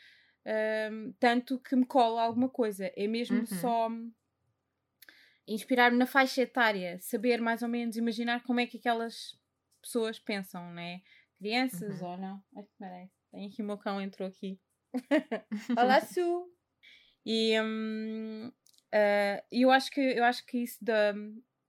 um, 0.90 1.12
tanto 1.18 1.58
que 1.58 1.74
me 1.74 1.84
cola 1.84 2.22
alguma 2.22 2.48
coisa. 2.48 2.92
É 2.96 3.06
mesmo 3.06 3.38
uhum. 3.38 3.46
só 3.46 3.90
inspirar-me 5.46 5.98
na 5.98 6.06
faixa 6.06 6.42
etária, 6.42 6.98
saber 7.00 7.40
mais 7.40 7.62
ou 7.62 7.68
menos, 7.68 7.96
imaginar 7.96 8.42
como 8.42 8.60
é 8.60 8.66
que 8.66 8.78
aquelas 8.78 9.38
pessoas 9.82 10.18
pensam, 10.18 10.72
né? 10.72 11.02
Crianças 11.38 12.00
uhum. 12.00 12.08
ou 12.08 12.16
não? 12.18 12.44
Ai, 12.56 12.66
merece. 12.78 13.12
Tem 13.30 13.46
aqui 13.46 13.62
o 13.62 13.64
meu 13.64 13.78
cão 13.78 14.00
entrou 14.00 14.28
aqui. 14.28 14.58
Olá, 15.78 16.00
Su! 16.00 16.50
E 17.24 17.54
uh, 17.60 18.52
eu 19.52 19.70
acho 19.70 19.90
que 19.90 20.00
eu 20.00 20.24
acho 20.24 20.46
que 20.46 20.58
isso 20.58 20.82
da 20.82 21.14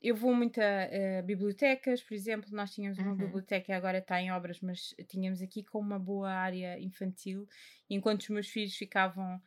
eu 0.01 0.15
vou 0.15 0.33
muito 0.33 0.59
a, 0.61 1.19
a, 1.19 1.21
bibliotecas, 1.21 2.01
por 2.01 2.13
exemplo, 2.13 2.49
nós 2.51 2.73
tínhamos 2.73 2.97
uma 2.97 3.11
uhum. 3.11 3.17
biblioteca 3.17 3.75
agora 3.75 3.97
está 3.97 4.21
em 4.21 4.31
obras, 4.31 4.61
mas 4.61 4.95
tínhamos 5.07 5.41
aqui 5.41 5.63
com 5.63 5.79
uma 5.79 5.99
boa 5.99 6.31
área 6.31 6.79
infantil, 6.79 7.47
enquanto 7.89 8.21
os 8.21 8.29
meus 8.29 8.47
filhos 8.47 8.75
ficavam 8.75 9.41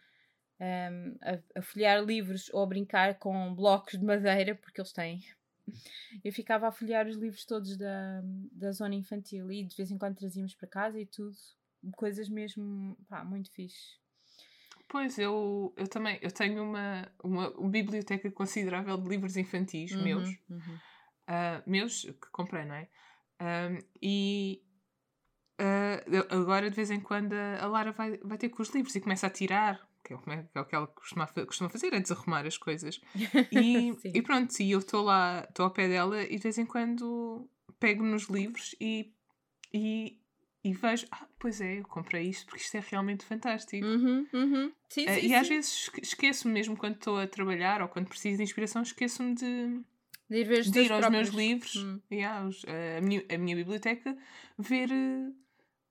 um, 0.61 1.17
a, 1.23 1.59
a 1.59 1.63
folhear 1.63 2.05
livros 2.05 2.51
ou 2.53 2.63
a 2.63 2.67
brincar 2.67 3.19
com 3.19 3.55
blocos 3.55 3.99
de 3.99 4.05
madeira, 4.05 4.55
porque 4.55 4.81
eles 4.81 4.93
têm. 4.93 5.25
Eu 6.25 6.33
ficava 6.33 6.69
a 6.69 6.73
folhear 6.73 7.07
os 7.07 7.17
livros 7.17 7.47
todos 7.47 7.77
da, 7.77 8.23
da 8.53 8.73
zona 8.73 8.95
infantil 8.95 9.51
e 9.51 9.65
de 9.65 9.75
vez 9.75 9.91
em 9.91 9.99
quando 9.99 10.17
trazíamos 10.17 10.55
para 10.55 10.69
casa 10.69 11.01
e 11.01 11.07
tudo. 11.07 11.37
Coisas 11.97 12.29
mesmo, 12.29 12.97
pá, 13.09 13.25
muito 13.25 13.51
fixe. 13.51 14.02
Pois, 14.93 15.19
eu, 15.19 15.73
eu 15.75 15.89
também 15.89 16.19
eu 16.21 16.31
tenho 16.31 16.63
uma, 16.63 17.11
uma, 17.25 17.49
uma 17.53 17.71
biblioteca 17.71 18.31
considerável 18.31 18.99
de 18.99 19.09
livros 19.09 19.39
infantis 19.39 19.91
uhum, 19.93 20.05
meus. 20.05 20.29
Uhum. 20.51 20.79
Uh, 21.27 21.63
meus 21.67 22.03
que 22.03 22.31
comprei, 22.31 22.67
não 22.67 22.75
é? 22.75 22.89
Uh, 23.41 23.83
e 24.03 24.63
uh, 25.59 26.35
agora 26.35 26.69
de 26.69 26.77
vez 26.77 26.91
em 26.91 27.01
quando 27.01 27.33
a 27.33 27.67
Lara 27.67 27.93
vai, 27.93 28.19
vai 28.19 28.37
ter 28.37 28.51
com 28.51 28.61
os 28.61 28.69
livros 28.69 28.95
e 28.95 29.01
começa 29.01 29.27
a 29.27 29.31
tirar 29.31 29.81
que 30.05 30.13
é, 30.13 30.19
é 30.55 30.61
o 30.61 30.65
que 30.67 30.75
ela 30.75 30.87
costuma, 30.89 31.27
costuma 31.27 31.71
fazer, 31.71 31.95
é 31.95 32.01
desarrumar 32.01 32.45
as 32.47 32.59
coisas. 32.59 33.01
E, 33.51 33.97
e 34.13 34.21
pronto, 34.21 34.61
e 34.61 34.73
eu 34.73 34.81
estou 34.81 35.03
lá, 35.03 35.47
estou 35.49 35.65
ao 35.65 35.71
pé 35.71 35.89
dela 35.89 36.23
e 36.23 36.37
de 36.37 36.43
vez 36.43 36.59
em 36.59 36.67
quando 36.67 37.49
pego 37.81 38.05
nos 38.05 38.25
livros 38.25 38.75
e, 38.79 39.11
e, 39.73 40.21
e 40.65 40.73
vejo, 40.73 41.07
ah, 41.11 41.27
pois 41.39 41.61
é, 41.61 41.81
eu 41.81 41.83
comprei 41.85 42.29
isto 42.29 42.47
porque 42.47 42.63
isto 42.63 42.77
é 42.77 42.81
realmente 42.81 43.25
fantástico. 43.25 43.85
Uhum, 43.85 44.27
uhum. 44.33 44.73
Sim, 44.89 45.07
uh, 45.07 45.15
sim, 45.15 45.21
e 45.21 45.29
sim. 45.29 45.35
às 45.35 45.49
vezes 45.49 45.91
esqueço-me 46.01 46.55
mesmo 46.55 46.77
quando 46.77 46.95
estou 46.95 47.19
a 47.19 47.27
trabalhar 47.27 47.83
ou 47.83 47.89
quando 47.89 48.09
preciso 48.09 48.37
de 48.37 48.45
inspiração, 48.45 48.83
esqueço-me 48.83 49.35
de, 49.35 49.81
de 50.31 50.37
ir, 50.37 50.45
ver 50.45 50.63
de 50.63 50.79
ir 50.81 50.93
aos 50.93 51.01
próprios... 51.01 51.11
meus 51.11 51.29
livros, 51.31 51.77
hum. 51.77 52.01
yeah, 52.11 52.47
os, 52.47 52.63
uh, 52.63 52.99
a, 52.99 53.01
minha, 53.01 53.25
a 53.29 53.39
minha 53.39 53.57
biblioteca, 53.57 54.17
ver 54.57 54.89
uh, 54.91 55.35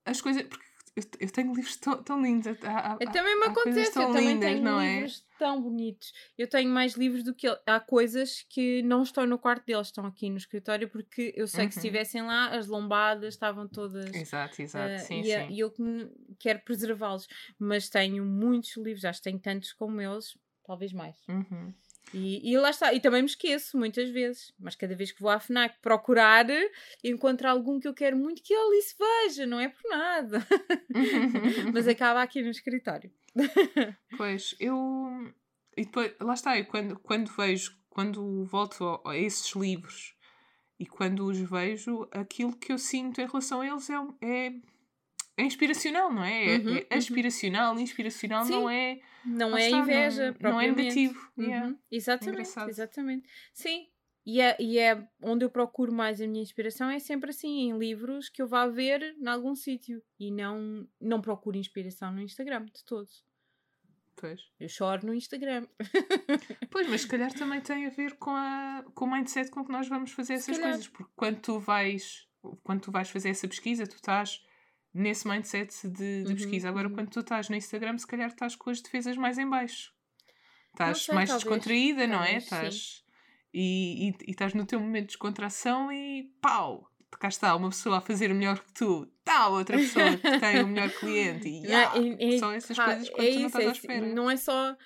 as 0.06 0.22
coisas. 0.22 0.42
Porque 0.44 0.64
eu, 0.94 1.02
eu 1.20 1.30
tenho 1.30 1.54
livros 1.54 1.76
tão, 1.76 2.02
tão 2.02 2.22
lindos. 2.22 2.46
Há, 2.62 2.92
há, 2.92 2.96
também 2.98 3.38
me 3.38 3.46
acontece, 3.46 3.98
eu 3.98 4.12
também 4.12 4.34
lindas, 4.34 4.50
tenho 4.50 4.80
é? 4.80 4.94
livros 4.94 5.24
é? 5.34 5.38
tão 5.38 5.62
bonitos. 5.62 6.12
Eu 6.36 6.46
tenho 6.46 6.70
mais 6.70 6.94
livros 6.94 7.24
do 7.24 7.34
que 7.34 7.46
ele. 7.48 7.58
Há 7.66 7.80
coisas 7.80 8.44
que 8.50 8.82
não 8.82 9.02
estão 9.02 9.24
no 9.26 9.38
quarto 9.38 9.64
deles, 9.64 9.86
estão 9.86 10.04
aqui 10.04 10.28
no 10.28 10.36
escritório, 10.36 10.90
porque 10.90 11.32
eu 11.34 11.48
sei 11.48 11.62
uhum. 11.62 11.68
que 11.68 11.74
se 11.74 11.80
uhum. 11.80 11.84
estivessem 11.86 12.22
lá, 12.22 12.48
as 12.48 12.66
lombadas 12.66 13.32
estavam 13.32 13.66
todas. 13.66 14.14
Exato, 14.14 14.60
exato. 14.60 15.02
Uh, 15.02 15.06
sim, 15.06 15.20
e, 15.20 15.24
sim. 15.24 15.48
e 15.50 15.60
eu 15.60 15.72
quero 16.38 16.60
preservá-los. 16.60 17.26
Mas 17.58 17.88
tenho 17.88 18.24
muitos 18.24 18.76
livros, 18.76 19.06
acho 19.06 19.20
que 19.20 19.30
tenho 19.30 19.40
tantos 19.40 19.72
como 19.72 19.98
eles, 19.98 20.36
talvez 20.62 20.92
mais. 20.92 21.16
Uhum. 21.26 21.72
E, 22.12 22.50
e 22.50 22.58
lá 22.58 22.70
está, 22.70 22.92
e 22.92 23.00
também 23.00 23.22
me 23.22 23.28
esqueço 23.28 23.78
muitas 23.78 24.10
vezes, 24.10 24.52
mas 24.58 24.76
cada 24.76 24.94
vez 24.94 25.10
que 25.12 25.20
vou 25.20 25.30
à 25.30 25.40
FNAC 25.40 25.80
procurar, 25.80 26.46
encontro 27.02 27.48
algum 27.48 27.80
que 27.80 27.88
eu 27.88 27.94
quero 27.94 28.16
muito 28.16 28.42
que 28.42 28.52
ele 28.52 28.82
se 28.82 28.94
veja, 28.98 29.46
não 29.46 29.58
é 29.58 29.68
por 29.68 29.88
nada. 29.88 30.46
mas 31.72 31.88
acaba 31.88 32.22
aqui 32.22 32.42
no 32.42 32.50
escritório. 32.50 33.10
pois, 34.16 34.54
eu. 34.60 35.32
E 35.76 35.84
depois, 35.84 36.12
lá 36.20 36.34
está, 36.34 36.58
eu 36.58 36.66
quando, 36.66 36.98
quando 36.98 37.32
vejo, 37.32 37.78
quando 37.88 38.44
volto 38.44 39.00
a, 39.04 39.12
a 39.12 39.16
esses 39.16 39.54
livros 39.54 40.14
e 40.78 40.84
quando 40.84 41.24
os 41.24 41.38
vejo, 41.38 42.06
aquilo 42.10 42.54
que 42.56 42.72
eu 42.72 42.78
sinto 42.78 43.20
em 43.20 43.26
relação 43.26 43.62
a 43.62 43.66
eles 43.66 43.88
é, 43.88 43.94
é 44.20 44.52
é 45.36 45.44
inspiracional, 45.44 46.12
não 46.12 46.24
é? 46.24 46.54
é 46.54 46.58
uhum, 46.58 46.76
é, 46.76 46.96
aspiracional, 46.96 47.74
uhum. 47.74 47.80
inspiracional 47.80 48.44
Sim. 48.44 48.52
não 48.52 48.70
é. 48.70 49.00
Não 49.24 49.56
é 49.56 49.70
inveja, 49.70 50.36
não, 50.40 50.52
não 50.52 50.60
é 50.60 50.66
negativo. 50.72 51.30
Uhum. 51.36 51.44
Yeah. 51.44 51.76
Exatamente, 51.90 52.58
é 52.58 52.68
exatamente. 52.68 53.28
Sim. 53.54 53.86
E 54.24 54.40
é, 54.40 54.56
e 54.60 54.78
é 54.78 55.08
onde 55.20 55.44
eu 55.44 55.50
procuro 55.50 55.92
mais 55.92 56.20
a 56.20 56.26
minha 56.26 56.42
inspiração 56.42 56.88
é 56.88 56.98
sempre 57.00 57.30
assim, 57.30 57.68
em 57.68 57.78
livros 57.78 58.28
que 58.28 58.40
eu 58.40 58.46
vá 58.46 58.66
ver 58.66 59.16
em 59.18 59.26
algum 59.26 59.54
sítio 59.54 60.02
e 60.18 60.30
não, 60.30 60.88
não 61.00 61.20
procuro 61.20 61.56
inspiração 61.56 62.12
no 62.12 62.20
Instagram 62.20 62.66
de 62.66 62.84
todos. 62.84 63.24
Pois. 64.14 64.40
Eu 64.60 64.68
choro 64.68 65.06
no 65.06 65.14
Instagram. 65.14 65.66
pois, 66.70 66.88
mas 66.88 67.00
se 67.00 67.08
calhar 67.08 67.32
também 67.32 67.60
tem 67.60 67.86
a 67.86 67.90
ver 67.90 68.16
com, 68.16 68.30
a, 68.30 68.84
com 68.94 69.06
o 69.06 69.10
mindset 69.10 69.50
com 69.50 69.64
que 69.64 69.72
nós 69.72 69.88
vamos 69.88 70.12
fazer 70.12 70.34
essas 70.34 70.58
coisas. 70.58 70.86
Porque 70.86 71.10
quando 71.16 71.40
tu 71.40 71.58
vais, 71.58 72.28
quando 72.62 72.82
tu 72.82 72.92
vais 72.92 73.10
fazer 73.10 73.30
essa 73.30 73.48
pesquisa, 73.48 73.86
tu 73.86 73.96
estás 73.96 74.40
nesse 74.94 75.26
mindset 75.26 75.88
de, 75.88 76.24
de 76.24 76.28
uhum, 76.28 76.36
pesquisa. 76.36 76.68
Agora, 76.68 76.88
uhum. 76.88 76.94
quando 76.94 77.10
tu 77.10 77.20
estás 77.20 77.48
no 77.48 77.56
Instagram, 77.56 77.96
se 77.98 78.06
calhar 78.06 78.28
estás 78.28 78.54
com 78.54 78.70
as 78.70 78.80
defesas 78.80 79.16
mais 79.16 79.38
em 79.38 79.48
baixo. 79.48 79.92
Estás 80.72 81.02
sei, 81.02 81.14
mais 81.14 81.28
talvez. 81.28 81.44
descontraída, 81.44 82.06
não 82.06 82.22
é? 82.22 82.36
Estás, 82.36 83.04
e, 83.52 84.08
e, 84.08 84.16
e, 84.26 84.30
estás 84.30 84.54
no 84.54 84.66
teu 84.66 84.80
momento 84.80 85.02
de 85.02 85.08
descontração 85.08 85.92
e 85.92 86.30
pau! 86.40 86.88
Cá 87.20 87.28
está 87.28 87.54
uma 87.54 87.68
pessoa 87.68 87.98
a 87.98 88.00
fazer 88.00 88.32
o 88.32 88.34
melhor 88.34 88.58
que 88.58 88.72
tu, 88.72 89.06
tal 89.22 89.52
outra 89.52 89.76
pessoa 89.76 90.16
que 90.16 90.22
tem 90.40 90.62
o 90.62 90.66
melhor 90.66 90.88
cliente 90.90 91.46
e, 91.46 91.62
yeah, 91.62 91.94
é, 91.94 92.34
é, 92.34 92.38
são 92.38 92.50
essas 92.50 92.74
pá, 92.74 92.86
coisas 92.86 93.10
quando 93.10 93.26
é 93.26 93.32
tu 93.32 93.38
não 93.38 93.46
estás 93.46 93.64
é, 93.64 93.68
à 93.68 93.72
espera. 93.72 94.06
Não 94.06 94.30
é 94.30 94.36
só, 94.36 94.76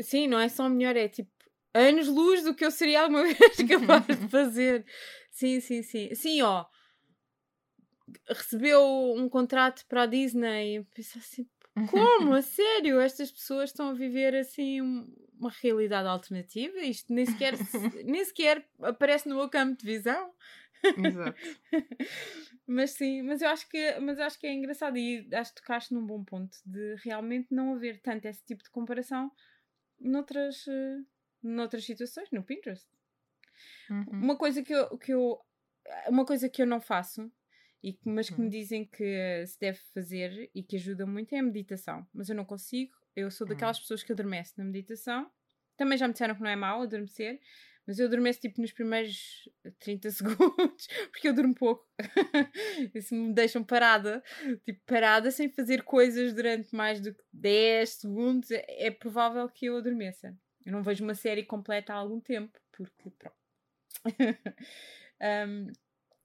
sim, 0.00 0.26
não 0.26 0.40
é 0.40 0.48
só 0.48 0.68
melhor, 0.68 0.96
é 0.96 1.08
tipo 1.08 1.30
anos 1.72 2.08
luz 2.08 2.42
do 2.42 2.52
que 2.52 2.64
eu 2.64 2.70
seria 2.70 3.02
alguma 3.02 3.22
vez 3.32 3.56
capaz 3.56 4.06
de 4.06 4.26
fazer. 4.28 4.84
Sim, 5.30 5.60
sim, 5.60 5.82
sim. 5.82 6.14
Sim, 6.14 6.42
ó 6.42 6.66
recebeu 8.28 8.80
um 9.16 9.28
contrato 9.28 9.84
para 9.86 10.02
a 10.02 10.06
Disney 10.06 10.76
e 10.76 10.84
pensei 10.84 11.20
assim, 11.20 11.46
como? 11.90 12.34
A 12.34 12.42
sério? 12.42 13.00
Estas 13.00 13.30
pessoas 13.30 13.70
estão 13.70 13.88
a 13.88 13.94
viver 13.94 14.34
assim 14.34 14.80
uma 15.38 15.50
realidade 15.50 16.06
alternativa? 16.06 16.78
Isto 16.80 17.12
nem 17.12 17.24
sequer, 17.24 17.54
nem 18.04 18.24
sequer 18.24 18.68
aparece 18.80 19.28
no 19.28 19.36
meu 19.36 19.48
campo 19.48 19.78
de 19.78 19.86
visão. 19.86 20.32
Exato. 20.82 21.38
mas 22.66 22.90
sim, 22.90 23.22
mas 23.22 23.40
eu 23.40 23.48
acho 23.48 23.68
que, 23.68 23.98
mas 24.00 24.18
acho 24.18 24.38
que 24.38 24.46
é 24.46 24.52
engraçado 24.52 24.98
e 24.98 25.26
acho 25.32 25.54
que 25.54 25.62
tocaste 25.62 25.94
num 25.94 26.04
bom 26.04 26.22
ponto 26.24 26.56
de 26.66 26.96
realmente 27.04 27.48
não 27.50 27.74
haver 27.74 28.00
tanto 28.00 28.26
esse 28.26 28.44
tipo 28.44 28.62
de 28.62 28.70
comparação 28.70 29.30
noutras, 29.98 30.66
uh, 30.66 31.06
noutras 31.42 31.84
situações, 31.84 32.28
no 32.32 32.42
Pinterest. 32.42 32.86
Uhum. 33.88 34.04
Uma 34.10 34.36
coisa 34.36 34.62
que 34.62 34.72
eu, 34.72 34.98
que 34.98 35.12
eu 35.12 35.40
uma 36.08 36.24
coisa 36.24 36.48
que 36.48 36.62
eu 36.62 36.66
não 36.66 36.80
faço 36.80 37.30
e 37.82 37.92
que, 37.92 38.08
mas 38.08 38.30
que 38.30 38.38
me 38.38 38.44
uhum. 38.44 38.50
dizem 38.50 38.84
que 38.84 39.44
se 39.46 39.58
deve 39.58 39.78
fazer 39.92 40.50
e 40.54 40.62
que 40.62 40.76
ajuda 40.76 41.04
muito 41.04 41.34
é 41.34 41.38
a 41.38 41.42
meditação. 41.42 42.06
Mas 42.14 42.28
eu 42.28 42.36
não 42.36 42.44
consigo. 42.44 42.94
Eu 43.16 43.30
sou 43.30 43.46
daquelas 43.46 43.78
hum. 43.78 43.80
pessoas 43.80 44.02
que 44.02 44.12
adormecem 44.12 44.54
na 44.58 44.64
meditação. 44.64 45.30
Também 45.76 45.98
já 45.98 46.06
me 46.06 46.12
disseram 46.12 46.34
que 46.34 46.42
não 46.42 46.50
é 46.50 46.56
mau 46.56 46.82
adormecer, 46.82 47.40
Mas 47.86 47.98
eu 47.98 48.06
adormeço 48.06 48.40
tipo 48.40 48.60
nos 48.60 48.72
primeiros 48.72 49.48
30 49.80 50.10
segundos, 50.12 50.86
porque 51.10 51.28
eu 51.28 51.34
durmo 51.34 51.54
pouco. 51.54 51.84
Isso 52.94 53.14
me 53.14 53.34
deixam 53.34 53.64
parada, 53.64 54.22
tipo 54.64 54.80
parada 54.86 55.30
sem 55.30 55.48
fazer 55.48 55.82
coisas 55.82 56.32
durante 56.32 56.74
mais 56.74 57.00
do 57.00 57.12
que 57.12 57.24
10 57.32 57.90
segundos, 57.90 58.50
é, 58.52 58.64
é 58.86 58.90
provável 58.90 59.48
que 59.48 59.66
eu 59.66 59.76
adormeça. 59.76 60.36
Eu 60.64 60.72
não 60.72 60.82
vejo 60.82 61.02
uma 61.02 61.14
série 61.14 61.42
completa 61.42 61.92
há 61.92 61.96
algum 61.96 62.20
tempo, 62.20 62.56
porque 62.70 63.10
pronto. 63.18 63.36
um, 65.48 65.66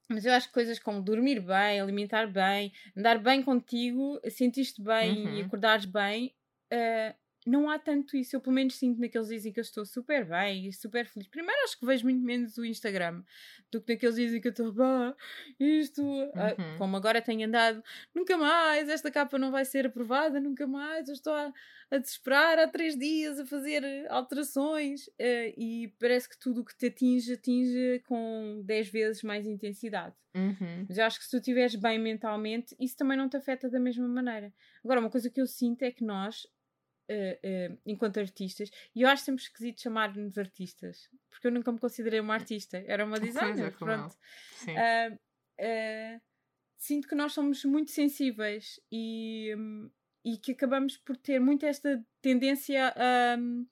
mas 0.10 0.26
eu 0.26 0.34
acho 0.34 0.48
que 0.48 0.54
coisas 0.54 0.80
como 0.80 1.02
dormir 1.02 1.40
bem, 1.40 1.80
alimentar 1.80 2.28
bem, 2.28 2.72
andar 2.96 3.20
bem 3.20 3.44
contigo, 3.44 4.20
sentir-te 4.30 4.82
bem 4.82 5.26
uhum. 5.26 5.38
e 5.38 5.42
acordares 5.42 5.86
bem, 5.86 6.34
uh, 6.74 7.16
não 7.48 7.70
há 7.70 7.80
tanto 7.80 8.16
isso. 8.18 8.36
Eu 8.36 8.42
pelo 8.42 8.56
menos 8.56 8.76
sinto 8.76 9.00
naqueles 9.00 9.30
dias 9.30 9.46
em 9.46 9.52
que 9.52 9.60
eu 9.60 9.64
estou 9.64 9.86
super 9.86 10.26
bem 10.26 10.68
e 10.68 10.74
super 10.74 11.06
feliz. 11.06 11.28
Primeiro 11.28 11.64
acho 11.64 11.80
que 11.80 11.86
vejo 11.86 12.04
muito 12.04 12.24
menos 12.24 12.58
o 12.58 12.66
Instagram 12.66 13.24
do 13.72 13.82
que 13.82 13.94
naqueles 13.94 14.16
dias 14.16 14.34
em 14.34 14.42
que 14.42 14.48
eu 14.48 14.52
estou, 14.52 14.72
bah, 14.72 15.16
isto, 15.60 16.02
ah, 16.36 16.56
uhum. 16.58 16.78
como 16.78 16.98
agora 16.98 17.22
tenho 17.22 17.48
andado, 17.48 17.84
nunca 18.14 18.38
mais, 18.38 18.90
esta 18.90 19.12
capa 19.12 19.38
não 19.38 19.52
vai 19.52 19.66
ser 19.66 19.86
aprovada, 19.86 20.40
nunca 20.40 20.66
mais, 20.66 21.08
eu 21.08 21.14
estou 21.14 21.34
a, 21.34 21.54
a 21.92 21.98
desesperar 21.98 22.60
há 22.60 22.68
três 22.68 22.98
dias 22.98 23.40
a 23.40 23.46
fazer 23.46 23.84
alterações 24.10 25.08
uh, 25.08 25.54
e 25.58 25.94
parece 26.00 26.30
que 26.30 26.40
tudo 26.40 26.62
o 26.62 26.66
que 26.66 26.78
te 26.78 26.88
atinge, 26.88 27.34
atinge 27.34 28.02
com 28.08 28.62
dez 28.64 28.88
vezes 28.90 29.24
mais 29.24 29.46
intensidade. 29.46 30.16
Uhum. 30.36 30.86
Mas 30.88 30.98
eu 30.98 31.06
acho 31.06 31.18
que 31.18 31.26
se 31.26 31.32
tu 31.32 31.38
estiveres 31.38 31.76
bem 31.76 31.98
mentalmente, 31.98 32.76
isso 32.80 32.96
também 32.96 33.18
não 33.18 33.28
te 33.28 33.38
afeta 33.38 33.70
da 33.70 33.80
mesma 33.80 34.08
maneira. 34.08 34.54
Agora, 34.84 35.00
uma 35.00 35.10
coisa 35.10 35.30
que 35.30 35.42
eu 35.42 35.48
sinto 35.48 35.82
é 35.82 35.92
que 35.92 36.04
nós 36.04 36.48
Uh, 37.10 37.74
uh, 37.74 37.80
enquanto 37.86 38.20
artistas, 38.20 38.70
e 38.94 39.04
eu 39.04 39.08
acho 39.08 39.24
sempre 39.24 39.42
esquisito 39.42 39.82
chamar-nos 39.82 40.38
artistas, 40.38 41.10
porque 41.30 41.48
eu 41.48 41.52
nunca 41.52 41.72
me 41.72 41.80
considerei 41.80 42.20
uma 42.20 42.34
artista, 42.34 42.84
era 42.86 43.06
uma 43.06 43.18
designer. 43.18 43.72
pronto. 43.78 44.14
Uh, 44.68 46.22
sinto 46.78 47.08
que 47.08 47.16
nós 47.16 47.32
somos 47.32 47.64
muito 47.64 47.92
sensíveis 47.92 48.78
e, 48.92 49.56
um, 49.58 49.90
e 50.24 50.38
que 50.38 50.52
acabamos 50.52 50.98
por 50.98 51.16
ter 51.16 51.40
muito 51.40 51.66
esta 51.66 52.06
tendência 52.22 52.94
a. 52.94 53.38
Um, 53.40 53.66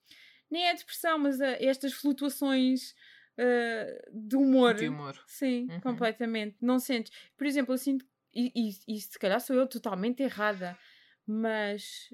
nem 0.50 0.64
é 0.64 0.70
a 0.70 0.74
depressão, 0.74 1.18
mas 1.18 1.38
a 1.38 1.62
estas 1.62 1.92
flutuações 1.92 2.94
de 4.12 4.36
humor. 4.36 4.74
De 4.74 4.88
humor. 4.88 5.22
Sim, 5.26 5.66
uhum. 5.70 5.80
completamente. 5.80 6.56
Não 6.60 6.78
sentes. 6.78 7.12
Por 7.36 7.46
exemplo, 7.46 7.74
eu 7.74 7.78
sinto. 7.78 8.06
E, 8.32 8.50
e, 8.54 8.96
e 8.96 9.00
se 9.00 9.18
calhar 9.18 9.40
sou 9.40 9.56
eu 9.56 9.66
totalmente 9.66 10.22
errada, 10.22 10.78
mas 11.26 12.08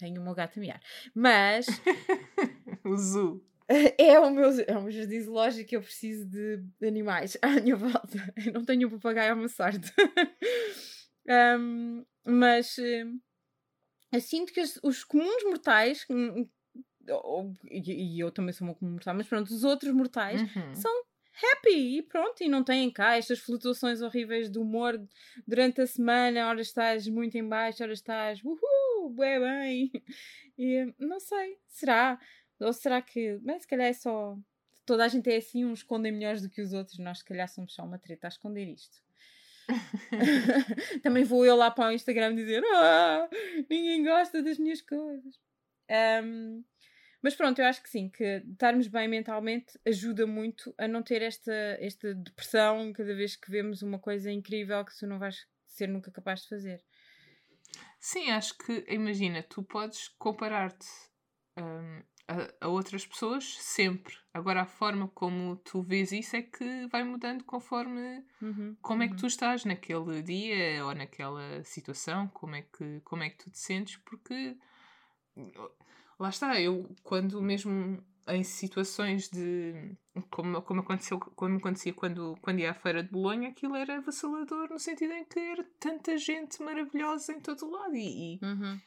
tenho 0.00 0.20
o 0.20 0.24
meu 0.24 0.34
gato 0.34 0.58
a 0.58 0.60
miar. 0.60 0.80
Mas. 1.14 1.66
o 2.84 2.96
zoo. 2.96 3.44
É 3.96 4.18
o, 4.18 4.28
meu, 4.30 4.50
é 4.66 4.76
o 4.76 4.82
meu 4.82 4.90
jardim 4.90 5.20
zoológico 5.20 5.76
eu 5.76 5.80
preciso 5.80 6.26
de, 6.28 6.60
animais 6.84 7.38
à 7.40 7.50
minha 7.50 7.76
volta. 7.76 8.18
Eu 8.44 8.52
não 8.52 8.64
tenho 8.64 8.88
um 8.88 8.90
papagaio 8.90 9.32
a 9.32 9.36
uma 9.36 9.46
sorte. 9.46 9.92
um, 11.56 12.04
mas 12.24 12.76
uh, 12.78 13.20
eu 14.12 14.20
sinto 14.20 14.52
que 14.52 14.60
os, 14.60 14.76
os 14.82 15.04
comuns 15.04 15.44
mortais, 15.44 16.04
hum, 16.10 16.48
e, 17.70 18.16
e, 18.16 18.20
eu 18.20 18.32
também 18.32 18.52
sou 18.52 18.66
uma 18.66 18.74
comum 18.74 18.92
mortal, 18.92 19.14
mas 19.14 19.28
pronto, 19.28 19.54
os 19.54 19.62
outros 19.62 19.92
mortais 19.94 20.42
uhum. 20.42 20.74
são 20.74 20.92
happy 21.42 21.98
e 21.98 22.02
pronto, 22.02 22.42
e 22.42 22.48
não 22.48 22.62
têm 22.62 22.90
cá 22.90 23.16
estas 23.16 23.38
flutuações 23.38 24.02
horríveis 24.02 24.50
de 24.50 24.58
humor 24.58 25.00
durante 25.46 25.80
a 25.80 25.86
semana, 25.86 26.48
ora 26.48 26.60
estás 26.60 27.06
muito 27.08 27.36
em 27.36 27.48
baixo, 27.48 27.82
ora 27.82 27.92
estás 27.92 28.42
uhul, 28.42 28.58
bem 29.08 29.40
bem. 29.40 29.90
E 30.58 30.94
não 30.98 31.18
sei, 31.18 31.58
será? 31.66 32.20
Ou 32.60 32.72
será 32.72 33.00
que, 33.00 33.40
mas 33.42 33.62
se 33.62 33.68
calhar 33.68 33.86
é 33.86 33.92
só 33.92 34.36
toda 34.90 35.04
a 35.04 35.08
gente 35.08 35.30
é 35.30 35.36
assim, 35.36 35.64
uns 35.64 35.78
escondem 35.78 36.10
melhores 36.10 36.42
do 36.42 36.50
que 36.50 36.60
os 36.60 36.72
outros, 36.72 36.98
nós 36.98 37.18
se 37.18 37.24
calhar 37.24 37.48
somos 37.48 37.72
só 37.72 37.84
uma 37.84 37.98
treta 37.98 38.26
a 38.26 38.28
esconder 38.28 38.66
isto. 38.66 39.00
Também 41.02 41.22
vou 41.22 41.46
eu 41.46 41.54
lá 41.54 41.70
para 41.70 41.90
o 41.90 41.92
Instagram 41.92 42.34
dizer 42.34 42.60
ah, 42.74 43.28
ninguém 43.70 44.02
gosta 44.02 44.42
das 44.42 44.58
minhas 44.58 44.82
coisas. 44.82 45.38
Um, 46.24 46.64
mas 47.22 47.34
pronto, 47.34 47.60
eu 47.60 47.66
acho 47.66 47.82
que 47.82 47.88
sim, 47.88 48.08
que 48.08 48.42
estarmos 48.50 48.88
bem 48.88 49.06
mentalmente 49.06 49.78
ajuda 49.86 50.26
muito 50.26 50.74
a 50.76 50.88
não 50.88 51.02
ter 51.02 51.22
esta, 51.22 51.52
esta 51.78 52.14
depressão 52.14 52.92
cada 52.92 53.14
vez 53.14 53.36
que 53.36 53.50
vemos 53.50 53.82
uma 53.82 53.98
coisa 53.98 54.30
incrível 54.30 54.84
que 54.84 54.96
tu 54.98 55.06
não 55.06 55.18
vais 55.18 55.46
ser 55.66 55.86
nunca 55.86 56.10
capaz 56.10 56.42
de 56.42 56.48
fazer. 56.48 56.82
Sim, 58.00 58.30
acho 58.30 58.56
que, 58.56 58.84
imagina, 58.88 59.42
tu 59.42 59.62
podes 59.62 60.08
comparar-te 60.18 60.86
um, 61.58 62.02
a, 62.26 62.64
a, 62.66 62.68
outras 62.68 63.06
pessoas 63.06 63.58
sempre. 63.60 64.14
Agora, 64.32 64.62
a 64.62 64.66
forma 64.66 65.06
como 65.08 65.56
tu 65.56 65.82
vês 65.82 66.10
isso 66.10 66.34
é 66.34 66.42
que 66.42 66.86
vai 66.86 67.04
mudando 67.04 67.44
conforme 67.44 68.24
uhum, 68.40 68.74
como 68.80 69.00
uhum. 69.00 69.04
é 69.04 69.08
que 69.08 69.14
uhum. 69.14 69.20
tu 69.20 69.26
estás 69.26 69.66
naquele 69.66 70.22
dia 70.22 70.84
ou 70.86 70.94
naquela 70.94 71.62
situação, 71.62 72.26
como 72.28 72.54
é 72.54 72.62
que, 72.62 73.00
como 73.04 73.22
é 73.22 73.28
que 73.28 73.36
tu 73.36 73.50
te 73.50 73.58
sentes, 73.58 73.96
porque 73.98 74.56
lá 76.18 76.30
está, 76.30 76.58
eu 76.58 76.88
quando 77.02 77.42
mesmo 77.42 78.02
em 78.34 78.42
situações 78.42 79.28
de 79.28 79.96
como, 80.30 80.60
como 80.62 80.80
aconteceu 80.80 81.18
como 81.18 81.56
acontecia 81.56 81.92
quando, 81.92 82.36
quando 82.40 82.60
ia 82.60 82.70
à 82.70 82.74
feira 82.74 83.02
de 83.02 83.10
Bolonha, 83.10 83.48
aquilo 83.50 83.76
era 83.76 83.96
avassalador 83.96 84.68
no 84.70 84.78
sentido 84.78 85.12
em 85.12 85.24
que 85.24 85.38
era 85.38 85.64
tanta 85.78 86.16
gente 86.18 86.62
maravilhosa 86.62 87.32
em 87.32 87.40
todo 87.40 87.66
o 87.66 87.70
lado 87.70 87.94
e, 87.94 88.34
e 88.34 88.40
uhum. 88.42 88.80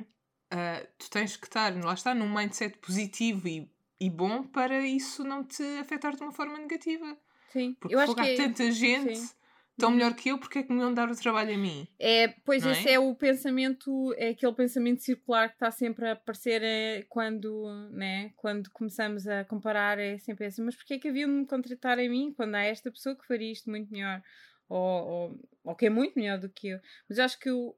uh, 0.00 0.88
tu 0.98 1.10
tens 1.10 1.36
que 1.36 1.46
estar, 1.46 1.74
lá 1.82 1.94
está, 1.94 2.14
num 2.14 2.32
mindset 2.32 2.78
positivo 2.78 3.48
e, 3.48 3.70
e 4.00 4.10
bom 4.10 4.42
para 4.42 4.86
isso 4.86 5.24
não 5.24 5.44
te 5.44 5.62
afetar 5.78 6.14
de 6.14 6.22
uma 6.22 6.32
forma 6.32 6.58
negativa. 6.58 7.16
Sim, 7.52 7.74
porque 7.78 7.94
eu 7.94 8.00
acho 8.00 8.14
que 8.14 8.20
há 8.20 8.36
tanta 8.36 8.70
gente 8.70 9.16
sim 9.16 9.43
tão 9.76 9.90
melhor 9.90 10.14
que 10.14 10.28
eu, 10.28 10.38
porque 10.38 10.60
é 10.60 10.62
que 10.62 10.72
me 10.72 10.80
iam 10.80 10.92
dar 10.92 11.10
o 11.10 11.16
trabalho 11.16 11.54
a 11.54 11.58
mim? 11.58 11.86
É, 11.98 12.28
pois 12.44 12.64
esse 12.64 12.88
é? 12.88 12.92
é? 12.94 12.98
o 12.98 13.14
pensamento, 13.14 14.14
é 14.16 14.28
aquele 14.28 14.52
pensamento 14.52 15.02
circular 15.02 15.48
que 15.48 15.56
está 15.56 15.70
sempre 15.70 16.08
a 16.08 16.12
aparecer 16.12 16.62
é, 16.62 17.02
quando, 17.08 17.66
né, 17.90 18.32
quando 18.36 18.70
começamos 18.70 19.26
a 19.26 19.44
comparar, 19.44 19.98
é 19.98 20.18
sempre 20.18 20.46
assim, 20.46 20.62
mas 20.62 20.76
porquê 20.76 20.94
é 20.94 20.98
que 20.98 21.08
haviam 21.08 21.28
de 21.28 21.36
me 21.36 21.46
contratar 21.46 21.98
a 21.98 22.08
mim 22.08 22.32
quando 22.36 22.54
há 22.54 22.62
esta 22.62 22.90
pessoa 22.90 23.16
que 23.16 23.26
faria 23.26 23.52
isto 23.52 23.68
muito 23.68 23.90
melhor? 23.90 24.22
Ou, 24.68 24.78
ou, 24.78 25.40
ou 25.64 25.74
que 25.74 25.86
é 25.86 25.90
muito 25.90 26.18
melhor 26.18 26.38
do 26.38 26.48
que 26.48 26.68
eu. 26.68 26.80
Mas 27.08 27.18
eu 27.18 27.24
acho 27.24 27.38
que 27.38 27.50
o, 27.50 27.76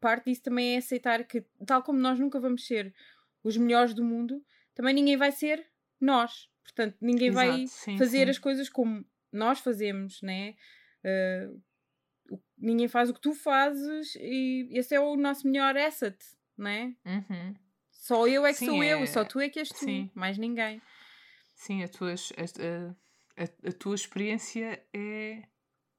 parte 0.00 0.26
disso 0.26 0.42
também 0.42 0.74
é 0.74 0.78
aceitar 0.78 1.24
que, 1.24 1.44
tal 1.66 1.82
como 1.82 1.98
nós 1.98 2.18
nunca 2.18 2.38
vamos 2.38 2.66
ser 2.66 2.94
os 3.42 3.56
melhores 3.56 3.94
do 3.94 4.04
mundo, 4.04 4.44
também 4.74 4.94
ninguém 4.94 5.16
vai 5.16 5.32
ser 5.32 5.66
nós. 6.00 6.48
Portanto, 6.62 6.96
ninguém 7.00 7.28
Exato, 7.28 7.48
vai 7.48 7.66
sim, 7.66 7.98
fazer 7.98 8.24
sim. 8.24 8.30
as 8.30 8.38
coisas 8.38 8.68
como 8.68 9.04
nós 9.32 9.60
fazemos, 9.60 10.20
né? 10.22 10.54
Uh, 11.04 11.60
ninguém 12.56 12.88
faz 12.88 13.10
o 13.10 13.14
que 13.14 13.20
tu 13.20 13.34
fazes 13.34 14.14
e 14.16 14.68
esse 14.72 14.94
é 14.94 15.00
o 15.00 15.16
nosso 15.16 15.46
melhor 15.46 15.76
asset, 15.76 16.16
não 16.56 16.70
é? 16.70 16.94
Uhum. 17.04 17.54
Só 17.90 18.26
eu 18.26 18.46
é 18.46 18.52
que 18.52 18.60
Sim, 18.60 18.66
sou 18.66 18.82
é... 18.82 18.92
eu, 18.94 19.06
só 19.06 19.24
tu 19.24 19.40
é 19.40 19.48
que 19.48 19.58
és 19.58 19.68
tu, 19.68 19.84
Sim. 19.84 20.10
mais 20.14 20.38
ninguém. 20.38 20.80
Sim, 21.54 21.82
a 21.82 21.88
tua, 21.88 22.14
a, 22.14 23.42
a, 23.42 23.68
a 23.68 23.72
tua 23.72 23.94
experiência 23.94 24.82
é 24.92 25.42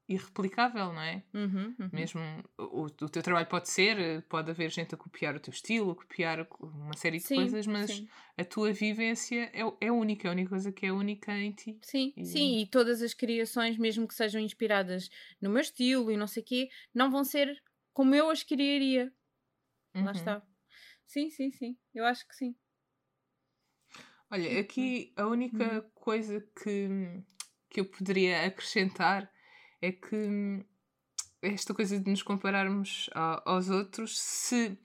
irreplicável, 0.08 0.92
não 0.92 1.00
é? 1.00 1.22
Uhum, 1.32 1.74
uhum. 1.78 1.90
Mesmo 1.92 2.20
o, 2.58 2.84
o 2.84 3.08
teu 3.08 3.22
trabalho 3.22 3.46
pode 3.46 3.68
ser, 3.68 4.22
pode 4.22 4.50
haver 4.50 4.70
gente 4.70 4.94
a 4.94 4.98
copiar 4.98 5.34
o 5.34 5.40
teu 5.40 5.52
estilo, 5.52 5.92
a 5.92 5.96
copiar 5.96 6.46
uma 6.60 6.96
série 6.96 7.18
de 7.18 7.24
sim, 7.24 7.36
coisas, 7.36 7.66
mas 7.66 7.90
sim. 7.90 8.08
a 8.36 8.44
tua 8.44 8.72
vivência 8.72 9.50
é, 9.52 9.62
é 9.80 9.92
única, 9.92 10.26
é 10.26 10.30
a 10.30 10.32
única 10.32 10.50
coisa 10.50 10.72
que 10.72 10.86
é 10.86 10.92
única 10.92 11.32
em 11.32 11.52
ti. 11.52 11.78
Sim, 11.82 12.12
e... 12.16 12.24
sim, 12.24 12.58
e 12.60 12.66
todas 12.66 13.00
as 13.00 13.14
criações, 13.14 13.78
mesmo 13.78 14.06
que 14.06 14.14
sejam 14.14 14.40
inspiradas 14.40 15.08
no 15.40 15.50
meu 15.50 15.60
estilo 15.60 16.10
e 16.10 16.16
não 16.16 16.26
sei 16.26 16.42
o 16.42 16.46
quê, 16.46 16.68
não 16.94 17.10
vão 17.10 17.24
ser 17.24 17.62
como 17.92 18.14
eu 18.14 18.28
as 18.28 18.42
criaria. 18.42 19.12
Uhum. 19.94 20.04
Lá 20.04 20.12
está. 20.12 20.42
Sim, 21.06 21.30
sim, 21.30 21.50
sim, 21.52 21.76
eu 21.94 22.04
acho 22.04 22.26
que 22.26 22.34
sim. 22.34 22.56
Olha, 24.30 24.60
aqui 24.60 25.12
a 25.14 25.26
única 25.26 25.74
uhum. 25.74 25.90
coisa 25.94 26.40
que, 26.62 26.88
que 27.68 27.80
eu 27.80 27.84
poderia 27.84 28.46
acrescentar 28.46 29.30
é 29.82 29.92
que 29.92 30.14
hum, 30.14 30.64
esta 31.42 31.74
coisa 31.74 31.98
de 31.98 32.08
nos 32.08 32.22
compararmos 32.22 33.10
aos 33.44 33.68
outros, 33.68 34.18
se, 34.18 34.78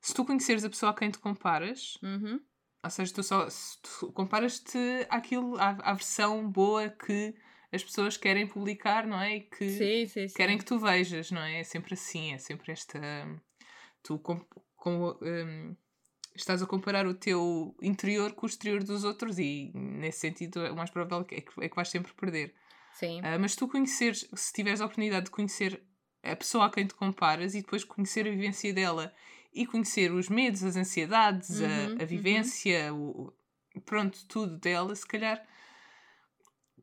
se 0.00 0.14
tu 0.14 0.24
conheceres 0.24 0.64
a 0.64 0.70
pessoa 0.70 0.92
a 0.92 0.94
quem 0.94 1.10
te 1.10 1.18
comparas, 1.18 1.98
uhum. 2.02 2.40
ou 2.82 2.90
seja, 2.90 3.12
tu 3.12 3.22
só 3.22 3.48
tu 3.82 4.12
comparas-te 4.12 4.78
àquilo, 5.10 5.58
à, 5.58 5.70
à 5.82 5.92
versão 5.92 6.48
boa 6.48 6.88
que 6.88 7.34
as 7.72 7.82
pessoas 7.82 8.16
querem 8.16 8.46
publicar, 8.46 9.04
não 9.06 9.20
é? 9.20 9.36
E 9.36 9.40
que 9.40 9.68
sim, 9.70 10.06
sim, 10.06 10.28
sim. 10.28 10.34
querem 10.34 10.56
que 10.56 10.64
tu 10.64 10.78
vejas, 10.78 11.32
não 11.32 11.42
é? 11.42 11.60
É 11.60 11.64
sempre 11.64 11.94
assim, 11.94 12.32
é 12.32 12.38
sempre 12.38 12.70
esta. 12.70 13.00
Tu 14.00 14.16
com, 14.20 14.38
com, 14.76 15.18
um, 15.20 15.76
estás 16.36 16.62
a 16.62 16.66
comparar 16.66 17.06
o 17.06 17.14
teu 17.14 17.74
interior 17.82 18.32
com 18.34 18.46
o 18.46 18.48
exterior 18.48 18.84
dos 18.84 19.02
outros 19.02 19.38
e 19.38 19.72
nesse 19.74 20.20
sentido 20.20 20.60
o 20.66 20.76
mais 20.76 20.90
provável 20.90 21.26
é 21.30 21.40
que, 21.40 21.64
é 21.64 21.68
que 21.68 21.74
vais 21.74 21.88
sempre 21.88 22.12
perder. 22.12 22.54
Sim. 22.94 23.20
Uh, 23.20 23.38
mas 23.40 23.56
tu 23.56 23.68
conheceres, 23.68 24.28
se 24.34 24.52
tiveres 24.52 24.80
a 24.80 24.84
oportunidade 24.84 25.26
de 25.26 25.30
conhecer 25.30 25.82
a 26.22 26.34
pessoa 26.34 26.66
a 26.66 26.70
quem 26.70 26.86
te 26.86 26.94
comparas 26.94 27.54
e 27.54 27.60
depois 27.60 27.84
conhecer 27.84 28.26
a 28.26 28.30
vivência 28.30 28.72
dela 28.72 29.12
e 29.52 29.66
conhecer 29.66 30.10
os 30.12 30.28
medos, 30.28 30.64
as 30.64 30.76
ansiedades, 30.76 31.60
uhum, 31.60 31.66
a, 31.66 31.68
a, 31.68 31.88
uhum. 31.90 32.06
vivência, 32.06 32.92
uhum. 32.92 33.32
o, 33.76 33.80
pronto, 33.82 34.26
tudo 34.26 34.58
dela, 34.58 34.94
se 34.94 35.06
calhar 35.06 35.44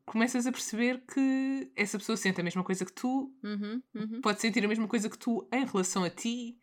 começas 0.04 0.46
a 0.46 0.52
perceber 0.52 1.02
que 1.06 1.70
essa 1.76 1.98
pessoa 1.98 2.16
sente 2.16 2.40
a 2.40 2.44
mesma 2.44 2.64
coisa 2.64 2.84
que 2.84 2.92
tu, 2.92 3.32
uhum, 3.42 3.82
uhum. 3.94 4.20
pode 4.20 4.40
sentir 4.40 4.64
a 4.64 4.68
mesma 4.68 4.88
coisa 4.88 5.08
que 5.08 5.18
tu 5.18 5.48
em 5.52 5.64
relação 5.64 6.04
a 6.04 6.10
ti. 6.10 6.58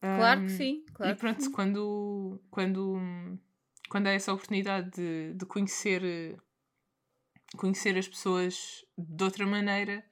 Claro 0.00 0.40
um, 0.40 0.44
que 0.44 0.52
sim. 0.52 0.84
Claro 0.94 1.12
e 1.12 1.14
pronto, 1.16 1.50
quando, 1.50 2.42
quando, 2.50 3.38
quando 3.88 4.06
há 4.06 4.12
essa 4.12 4.32
oportunidade 4.32 4.90
de, 4.90 5.34
de 5.34 5.46
conhecer, 5.46 6.36
conhecer 7.56 7.96
as 7.96 8.08
pessoas 8.08 8.84
de 8.96 9.24
outra 9.24 9.46
maneira, 9.46 10.04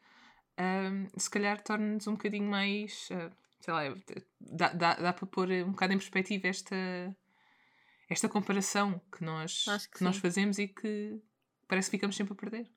se 1.16 1.30
calhar 1.30 1.60
torna-nos 1.62 2.06
um 2.06 2.12
bocadinho 2.12 2.48
mais. 2.48 3.08
Uh, 3.10 3.30
sei 3.60 3.72
lá, 3.72 3.96
dá, 4.40 4.68
dá, 4.72 4.94
dá 4.94 5.12
para 5.12 5.26
pôr 5.26 5.50
um 5.50 5.70
bocado 5.70 5.94
em 5.94 5.98
perspectiva 5.98 6.48
esta, 6.48 6.76
esta 8.10 8.28
comparação 8.28 9.00
que 9.10 9.24
nós, 9.24 9.64
que, 9.64 9.98
que 9.98 10.04
nós 10.04 10.18
fazemos 10.18 10.58
e 10.58 10.68
que 10.68 11.18
parece 11.66 11.90
que 11.90 11.96
ficamos 11.96 12.14
sempre 12.14 12.34
a 12.34 12.36
perder. 12.36 12.70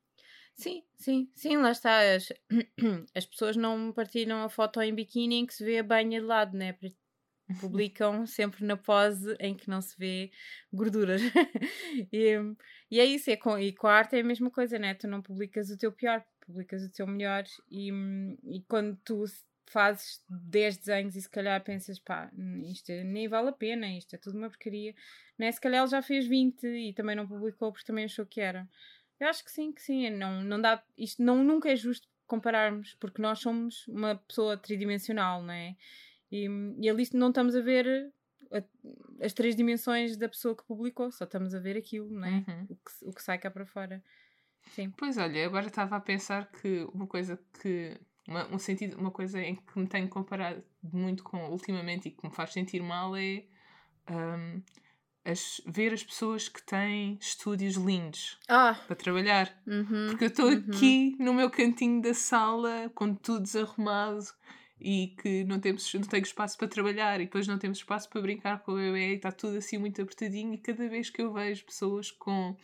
Sim, 0.56 0.84
sim, 0.96 1.30
sim, 1.36 1.58
lá 1.58 1.72
está. 1.72 2.00
As, 2.16 2.32
as 3.14 3.26
pessoas 3.26 3.58
não 3.58 3.92
partilham 3.92 4.44
a 4.44 4.50
foto 4.50 4.82
em 4.82 4.96
biquíni 4.96 5.36
em 5.36 5.46
que 5.46 5.54
se 5.54 5.64
vê 5.64 5.80
a 5.80 5.84
banha 5.84 6.20
de 6.20 6.26
lado, 6.26 6.58
né? 6.58 6.74
Publicam 7.62 8.26
sempre 8.26 8.66
na 8.66 8.76
pose 8.76 9.36
em 9.40 9.56
que 9.56 9.70
não 9.70 9.82
se 9.82 9.98
vê 9.98 10.32
gorduras. 10.72 11.22
e, 12.12 12.36
e 12.92 13.00
é 13.00 13.06
isso, 13.06 13.30
é 13.30 13.38
com, 13.38 13.58
e 13.58 13.72
com 13.74 13.88
a 13.88 13.94
arte 13.94 14.16
é 14.16 14.20
a 14.20 14.24
mesma 14.24 14.52
coisa, 14.52 14.78
né? 14.78 14.94
Tu 14.94 15.08
não 15.08 15.22
publicas 15.22 15.70
o 15.70 15.78
teu 15.78 15.92
pior, 15.92 16.24
publicas 16.46 16.84
o 16.84 16.92
teu 16.92 17.08
melhor. 17.08 17.44
E, 17.70 17.92
e 18.44 18.62
quando 18.68 18.98
tu 19.04 19.24
fazes 19.68 20.24
10 20.30 20.78
desenhos 20.78 21.16
e 21.16 21.22
se 21.22 21.30
calhar 21.30 21.62
pensas, 21.64 22.00
pá, 22.00 22.32
isto 22.66 22.92
nem 22.92 23.28
vale 23.28 23.50
a 23.50 23.54
pena, 23.54 23.88
isto 23.98 24.16
é 24.16 24.18
tudo 24.18 24.38
uma 24.38 24.50
porcaria, 24.50 24.96
né? 25.38 25.52
Se 25.52 25.60
calhar 25.60 25.82
ele 25.82 25.92
já 25.92 26.02
fez 26.02 26.26
20 26.26 26.66
e 26.66 26.94
também 26.94 27.16
não 27.16 27.28
publicou 27.28 27.72
porque 27.72 27.86
também 27.86 28.06
achou 28.06 28.26
que 28.26 28.42
era. 28.42 28.68
Eu 29.20 29.28
acho 29.28 29.44
que 29.44 29.52
sim, 29.52 29.72
que 29.72 29.82
sim. 29.82 30.10
Não, 30.10 30.42
não 30.42 30.62
dá, 30.62 30.82
isto 30.98 31.22
não, 31.22 31.44
nunca 31.44 31.70
é 31.70 31.76
justo 31.76 32.08
compararmos, 32.26 32.96
porque 33.00 33.22
nós 33.22 33.40
somos 33.40 33.88
uma 33.88 34.16
pessoa 34.16 34.58
tridimensional, 34.58 35.42
não 35.42 35.54
é? 35.54 35.76
E, 36.32 36.48
e 36.80 36.90
ali 36.90 37.08
não 37.14 37.30
estamos 37.30 37.56
a 37.56 37.62
ver 37.62 38.12
a, 38.52 38.64
as 39.24 39.34
três 39.34 39.56
dimensões 39.56 40.18
da 40.18 40.30
pessoa 40.30 40.56
que 40.56 40.64
publicou, 40.64 41.12
só 41.12 41.26
estamos 41.26 41.54
a 41.54 41.60
ver 41.60 41.78
aquilo, 41.78 42.10
não 42.10 42.28
é? 42.28 42.44
Uhum. 42.48 42.66
O, 42.70 42.76
que, 42.76 42.92
o 43.04 43.14
que 43.14 43.22
sai 43.22 43.38
cá 43.38 43.50
para 43.50 43.66
fora. 43.66 44.04
Sim. 44.76 44.92
Pois 44.98 45.18
olha, 45.18 45.46
agora 45.46 45.68
estava 45.68 45.96
a 45.96 46.00
pensar 46.00 46.50
que 46.52 46.88
uma 46.94 47.08
coisa 47.08 47.40
que. 47.62 48.00
Uma, 48.28 48.46
um 48.54 48.60
sentido, 48.60 48.98
uma 48.98 49.12
coisa 49.12 49.42
em 49.42 49.56
que 49.56 49.80
me 49.80 49.88
tenho 49.88 50.10
comparado 50.10 50.62
muito 50.84 51.24
com 51.24 51.50
ultimamente 51.50 52.10
e 52.10 52.12
que 52.12 52.28
me 52.28 52.34
faz 52.34 52.52
sentir 52.52 52.84
mal 52.84 53.16
é 53.16 53.46
um, 54.10 54.62
as, 55.24 55.62
ver 55.66 55.94
as 55.94 56.04
pessoas 56.04 56.50
que 56.50 56.62
têm 56.62 57.18
estúdios 57.22 57.76
lindos 57.76 58.38
ah. 58.50 58.78
para 58.86 58.96
trabalhar. 58.98 59.58
Uhum, 59.66 60.08
Porque 60.10 60.26
eu 60.26 60.28
estou 60.28 60.50
uhum. 60.50 60.66
aqui 60.68 61.16
no 61.20 61.34
meu 61.34 61.50
cantinho 61.50 62.02
da 62.02 62.14
sala, 62.14 62.92
com 62.94 63.16
tudo 63.16 63.44
desarrumado 63.44 64.26
e 64.80 65.16
que 65.22 65.44
não, 65.44 65.60
temos, 65.60 65.92
não 65.94 66.02
tenho 66.02 66.24
espaço 66.24 66.58
para 66.58 66.68
trabalhar 66.68 67.20
e 67.20 67.26
depois 67.26 67.48
não 67.48 67.58
temos 67.58 67.80
espaço 67.80 68.10
para 68.10 68.22
brincar 68.22 68.60
com 68.60 68.74
o 68.74 68.76
bebê 68.76 69.14
e 69.14 69.16
está 69.16 69.32
tudo 69.32 69.58
assim 69.58 69.78
muito 69.78 70.02
apertadinho. 70.02 70.54
E 70.54 70.58
cada 70.58 70.88
vez 70.88 71.10
que 71.10 71.22
eu 71.22 71.34
vejo 71.34 71.66
pessoas 71.66 72.12
com 72.12 72.56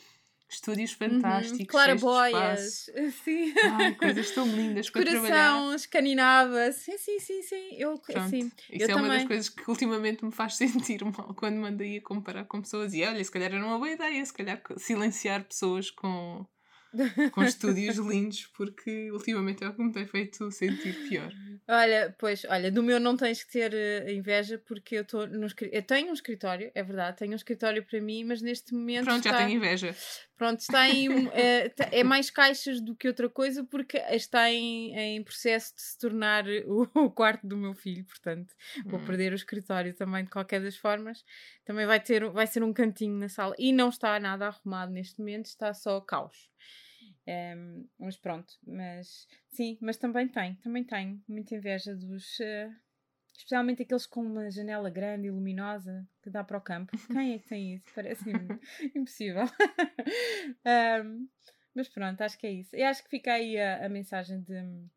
estúdios 0.54 0.92
uhum. 0.92 0.98
fantásticos. 0.98 1.60
Uhum. 1.60 1.66
Claraboias. 1.66 2.90
Sim. 3.24 3.54
Ai, 3.64 3.96
coisas 3.96 4.32
tão 4.32 4.46
lindas 4.46 4.90
para 4.90 5.04
Coração, 5.04 5.24
trabalhar. 5.26 5.76
escaninava. 5.76 6.72
Sim, 6.72 6.98
sim, 6.98 7.20
sim, 7.20 7.42
sim. 7.42 7.70
Eu, 7.78 8.00
sim. 8.30 8.52
Isso 8.70 8.84
eu 8.84 8.86
é 8.86 8.88
também. 8.88 9.04
uma 9.04 9.14
das 9.16 9.26
coisas 9.26 9.50
que 9.50 9.70
ultimamente 9.70 10.24
me 10.24 10.32
faz 10.32 10.56
sentir 10.58 11.04
mal 11.04 11.34
quando 11.34 11.56
mandei 11.56 11.98
a 11.98 12.02
comparar 12.02 12.46
com 12.46 12.62
pessoas. 12.62 12.94
E 12.94 13.04
olha, 13.04 13.24
se 13.24 13.32
calhar 13.32 13.52
era 13.52 13.66
uma 13.66 13.78
boa 13.78 13.90
ideia, 13.92 14.24
se 14.24 14.34
calhar 14.34 14.62
silenciar 14.78 15.44
pessoas 15.46 15.90
com 15.90 16.46
com 17.32 17.44
estúdios 17.44 17.98
lindos, 17.98 18.46
porque 18.56 19.12
ultimamente 19.12 19.64
é 19.64 19.68
o 19.68 19.74
que 19.74 19.82
me 19.82 19.92
tem 19.92 20.06
feito 20.06 20.52
sentir 20.52 20.94
pior. 21.10 21.32
Olha, 21.68 22.14
pois, 22.20 22.46
olha, 22.50 22.70
do 22.70 22.84
meu 22.84 23.00
não 23.00 23.16
tens 23.16 23.42
que 23.42 23.52
ter 23.52 23.74
uh, 23.74 24.10
inveja 24.10 24.58
porque 24.58 24.98
eu 24.98 25.02
estou 25.04 25.26
no 25.28 25.48
Eu 25.72 25.82
tenho 25.82 26.10
um 26.10 26.14
escritório, 26.14 26.70
é 26.76 26.84
verdade, 26.84 27.18
tenho 27.18 27.32
um 27.32 27.36
escritório 27.36 27.84
para 27.86 28.02
mim, 28.02 28.26
mas 28.26 28.42
neste 28.42 28.74
momento. 28.74 29.06
Pronto, 29.06 29.26
está... 29.26 29.32
já 29.32 29.46
tenho 29.46 29.58
inveja. 29.58 29.96
Pronto, 30.36 30.60
está 30.60 30.90
em. 30.90 31.28
é, 31.30 31.72
é, 32.00 32.04
mais 32.04 32.30
caixas 32.30 32.82
do 32.82 32.94
que 32.94 33.08
outra 33.08 33.30
coisa 33.30 33.64
porque 33.64 33.98
está 34.10 34.52
em, 34.52 34.94
em 34.94 35.24
processo 35.24 35.74
de 35.74 35.82
se 35.82 35.98
tornar 35.98 36.46
o, 36.66 36.90
o 37.06 37.10
quarto 37.10 37.48
do 37.48 37.56
meu 37.56 37.74
filho, 37.74 38.04
portanto, 38.04 38.54
vou 38.86 39.00
hum. 39.00 39.06
perder 39.06 39.32
o 39.32 39.36
escritório 39.36 39.94
também 39.94 40.26
de 40.26 40.30
qualquer 40.30 40.62
das 40.62 40.76
formas. 40.76 41.24
Também 41.64 41.86
vai, 41.86 42.00
ter, 42.00 42.30
vai 42.30 42.46
ser 42.46 42.62
um 42.62 42.74
cantinho 42.74 43.18
na 43.18 43.30
sala 43.30 43.56
e 43.58 43.72
não 43.72 43.88
está 43.88 44.20
nada 44.20 44.48
arrumado 44.48 44.92
neste 44.92 45.18
momento, 45.20 45.46
está 45.46 45.74
só 45.74 46.02
caos. 46.02 46.52
Um, 47.26 47.88
mas 47.98 48.18
pronto, 48.18 48.54
mas 48.66 49.28
sim, 49.48 49.78
mas 49.82 49.98
também 49.98 50.28
tem, 50.28 50.56
também 50.56 50.84
tenho 50.84 51.22
muita 51.28 51.56
inveja 51.56 51.96
dos. 51.96 52.40
Uh, 52.40 52.76
especialmente 53.34 53.82
aqueles 53.82 54.06
com 54.06 54.22
uma 54.22 54.50
janela 54.52 54.90
grande 54.90 55.28
e 55.28 55.32
luminosa 55.32 56.08
que 56.22 56.30
dá 56.30 56.44
para 56.44 56.58
o 56.58 56.62
campo. 56.62 56.92
Quem 57.08 57.34
é 57.34 57.40
que 57.40 57.48
tem 57.48 57.76
isso? 57.76 57.86
Parece-me 57.96 58.34
impossível. 58.96 59.46
um, 61.04 61.28
mas 61.74 61.90
pronto, 61.90 62.22
acho 62.22 62.38
que 62.38 62.46
é 62.46 62.52
isso. 62.52 62.76
E 62.76 62.84
acho 62.84 63.04
que 63.04 63.10
fica 63.10 63.34
aí 63.34 63.60
a, 63.60 63.86
a 63.86 63.90
mensagem 63.90 64.42
de, 64.42 64.88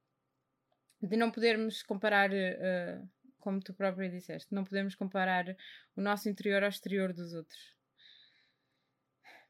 de 1.03 1.17
não 1.17 1.31
podermos 1.31 1.83
comparar, 1.83 2.31
uh, 2.31 3.09
como 3.39 3.61
tu 3.61 3.73
própria 3.73 4.11
disseste, 4.11 4.55
não 4.55 4.65
podemos 4.65 4.95
comparar 4.95 5.57
o 5.97 6.01
nosso 6.03 6.29
interior 6.29 6.62
ao 6.62 6.69
exterior 6.69 7.12
dos 7.12 7.33
outros. 7.33 7.76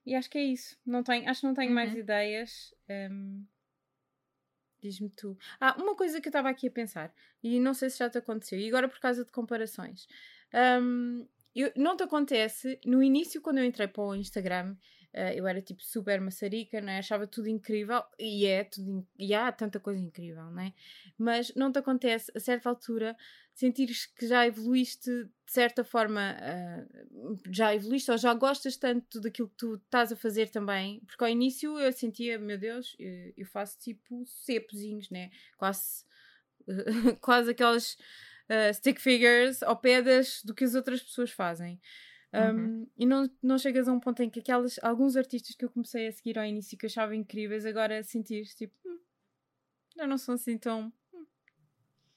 E 0.07 0.14
acho 0.14 0.31
que 0.31 0.38
é 0.38 0.45
isso. 0.45 0.79
Não 0.87 1.03
tenho, 1.03 1.29
acho 1.29 1.40
que 1.40 1.47
não 1.47 1.55
tenho 1.55 1.69
uhum. 1.69 1.75
mais 1.75 1.95
ideias. 1.95 2.73
Um, 2.88 3.45
Diz-me 4.81 5.11
tu. 5.11 5.37
Ah, 5.59 5.75
uma 5.81 5.97
coisa 5.97 6.21
que 6.21 6.29
eu 6.29 6.31
estava 6.31 6.49
aqui 6.49 6.69
a 6.69 6.71
pensar, 6.71 7.12
e 7.42 7.59
não 7.59 7.75
sei 7.75 7.90
se 7.90 7.99
já 7.99 8.09
te 8.09 8.19
aconteceu, 8.19 8.59
e 8.59 8.69
agora 8.69 8.88
por 8.88 9.01
causa 9.01 9.25
de 9.25 9.33
comparações. 9.33 10.07
Um, 10.81 11.27
eu, 11.55 11.73
não 11.75 11.97
te 11.97 12.05
acontece, 12.05 12.79
no 12.85 13.03
início, 13.03 13.40
quando 13.40 13.59
eu 13.59 13.64
entrei 13.64 13.88
para 13.88 14.03
o 14.05 14.14
Instagram, 14.14 14.77
uh, 15.16 15.33
eu 15.35 15.46
era 15.46 15.62
tipo 15.62 15.83
super 15.83 16.20
maçarica, 16.20 16.81
não 16.81 16.92
é? 16.92 16.98
achava 16.98 17.26
tudo 17.26 17.48
incrível, 17.48 18.02
e 18.18 18.46
é, 18.46 18.64
tudo, 18.64 19.07
e 19.18 19.35
há 19.35 19.50
tanta 19.50 19.81
coisa 19.81 20.00
incrível, 20.00 20.44
não 20.50 20.62
é? 20.62 20.72
Mas 21.18 21.52
não 21.55 21.72
te 21.72 21.79
acontece, 21.79 22.31
a 22.35 22.40
certa 22.40 22.68
altura, 22.68 23.16
sentires 23.55 24.07
que 24.07 24.26
já 24.26 24.46
evoluíste 24.46 25.11
de 25.11 25.52
certa 25.52 25.85
forma, 25.85 26.37
uh, 26.37 27.38
já 27.50 27.74
evoluíste 27.74 28.11
ou 28.11 28.18
já 28.18 28.35
gostas 28.35 28.76
tanto 28.76 29.20
daquilo 29.20 29.48
que 29.48 29.57
tu 29.57 29.74
estás 29.76 30.12
a 30.12 30.16
fazer 30.16 30.50
também, 30.50 31.00
porque 31.07 31.22
ao 31.22 31.31
início 31.31 31.79
eu 31.79 31.92
sentia, 31.92 32.38
meu 32.38 32.59
Deus, 32.59 32.94
eu, 32.98 33.33
eu 33.37 33.46
faço 33.46 33.79
tipo 33.79 34.24
cepozinhos, 34.26 35.09
né? 35.09 35.31
Quase, 35.57 36.05
uh, 36.68 37.16
quase 37.22 37.52
aquelas 37.52 37.96
uh, 38.50 38.74
stick 38.74 39.00
figures 39.00 39.62
ao 39.62 39.76
pé 39.76 40.02
das, 40.02 40.42
do 40.42 40.55
que 40.55 40.64
as 40.64 40.74
outras 40.74 41.02
pessoas 41.02 41.31
fazem. 41.31 41.81
Um, 42.37 42.59
uhum. 42.59 42.87
E 42.99 43.07
não, 43.07 43.31
não 43.42 43.59
chegas 43.59 43.88
a 43.88 43.92
um 43.92 44.01
ponto 44.01 44.22
em 44.22 44.29
que 44.29 44.40
aquelas, 44.40 44.79
alguns 44.83 45.16
artistas 45.16 45.55
que 45.57 45.64
eu 45.64 45.70
comecei 45.70 46.07
a 46.07 46.12
seguir 46.12 46.38
ao 46.38 46.44
início 46.44 46.77
que 46.77 46.85
eu 46.85 46.88
achava 46.88 47.16
incríveis, 47.16 47.64
agora 47.64 48.03
sentir 48.03 48.44
tipo, 48.55 48.75
hum, 48.85 48.99
já 49.96 50.07
não 50.07 50.18
são 50.18 50.35
assim 50.35 50.59
tão 50.59 50.92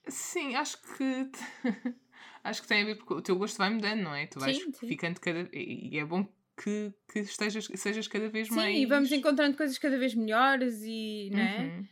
Sim, 0.07 0.55
acho 0.55 0.77
que 0.81 1.31
acho 2.43 2.61
que 2.61 2.67
tem 2.67 2.81
a 2.81 2.85
ver 2.85 2.95
porque 2.95 3.13
o 3.13 3.21
teu 3.21 3.37
gosto 3.37 3.57
vai 3.57 3.69
mudando, 3.69 4.01
não 4.01 4.15
é? 4.15 4.25
Tu 4.25 4.39
vais 4.39 4.57
sim, 4.57 4.71
sim. 4.73 4.87
ficando 4.87 5.19
cada 5.19 5.47
e 5.53 5.97
é 5.97 6.03
bom 6.03 6.27
que, 6.61 6.93
que 7.11 7.19
estejas, 7.19 7.67
sejas 7.75 8.07
cada 8.07 8.27
vez 8.27 8.47
sim, 8.47 8.55
mais. 8.55 8.75
Sim, 8.75 8.81
e 8.81 8.85
vamos 8.85 9.11
encontrando 9.11 9.55
coisas 9.55 9.77
cada 9.77 9.97
vez 9.97 10.13
melhores 10.13 10.81
e, 10.83 11.29
não 11.31 11.39
é? 11.39 11.59
Uhum. 11.59 11.87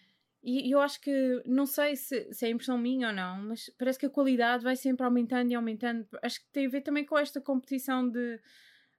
E 0.49 0.71
eu 0.71 0.79
acho 0.79 1.01
que, 1.01 1.43
não 1.45 1.65
sei 1.65 1.97
se, 1.97 2.33
se 2.33 2.45
é 2.45 2.49
impressão 2.49 2.77
minha 2.77 3.09
ou 3.09 3.13
não, 3.13 3.37
mas 3.49 3.69
parece 3.77 3.99
que 3.99 4.05
a 4.05 4.09
qualidade 4.09 4.63
vai 4.63 4.77
sempre 4.77 5.05
aumentando 5.05 5.51
e 5.51 5.55
aumentando. 5.55 6.07
Acho 6.23 6.39
que 6.39 6.47
tem 6.53 6.67
a 6.67 6.69
ver 6.69 6.79
também 6.79 7.05
com 7.05 7.17
esta 7.17 7.41
competição 7.41 8.09
de, 8.09 8.39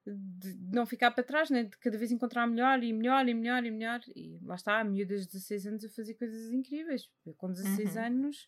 de 0.06 0.54
não 0.70 0.84
ficar 0.84 1.10
para 1.10 1.24
trás, 1.24 1.48
né? 1.48 1.64
de 1.64 1.74
cada 1.78 1.96
vez 1.96 2.12
encontrar 2.12 2.46
melhor 2.46 2.84
e 2.84 2.92
melhor 2.92 3.26
e 3.26 3.32
melhor 3.32 3.64
e 3.64 3.70
melhor. 3.70 4.00
E 4.14 4.38
lá 4.42 4.56
está, 4.56 4.78
a 4.78 4.84
miúdas 4.84 5.22
de 5.22 5.32
16 5.32 5.66
anos 5.68 5.84
a 5.86 5.88
fazer 5.88 6.12
coisas 6.16 6.52
incríveis. 6.52 7.08
Eu, 7.24 7.32
com 7.32 7.50
16 7.50 7.96
uhum. 7.96 8.02
anos 8.02 8.46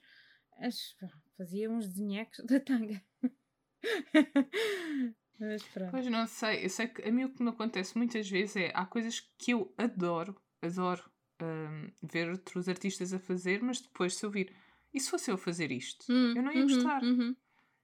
as, 0.59 0.95
fazia 1.39 1.71
uns 1.71 1.89
desenhecos 1.89 2.45
da 2.45 2.61
tanga. 2.61 3.03
Mas 5.41 5.63
pronto. 5.69 5.91
Pois 5.93 6.07
não 6.07 6.27
sei, 6.27 6.67
eu 6.67 6.69
sei 6.69 6.87
que 6.87 7.09
a 7.09 7.11
mim 7.11 7.25
o 7.25 7.33
que 7.33 7.43
me 7.43 7.49
acontece 7.49 7.97
muitas 7.97 8.29
vezes 8.29 8.57
é 8.57 8.73
há 8.75 8.85
coisas 8.85 9.21
que 9.39 9.53
eu 9.53 9.73
adoro, 9.79 10.39
adoro 10.61 11.11
um, 11.43 11.91
ver 12.03 12.31
outros 12.31 12.69
artistas 12.69 13.13
a 13.13 13.19
fazer, 13.19 13.63
mas 13.63 13.81
depois 13.81 14.15
se 14.15 14.25
eu 14.25 14.31
vir 14.31 14.53
e 14.93 15.01
se 15.01 15.11
fosse 15.11 15.31
eu 15.31 15.39
fazer 15.39 15.71
isto, 15.71 16.05
hum, 16.11 16.35
eu 16.37 16.43
não 16.43 16.53
ia 16.53 16.61
uhum, 16.61 16.69
gostar. 16.69 17.03
Uhum. 17.03 17.37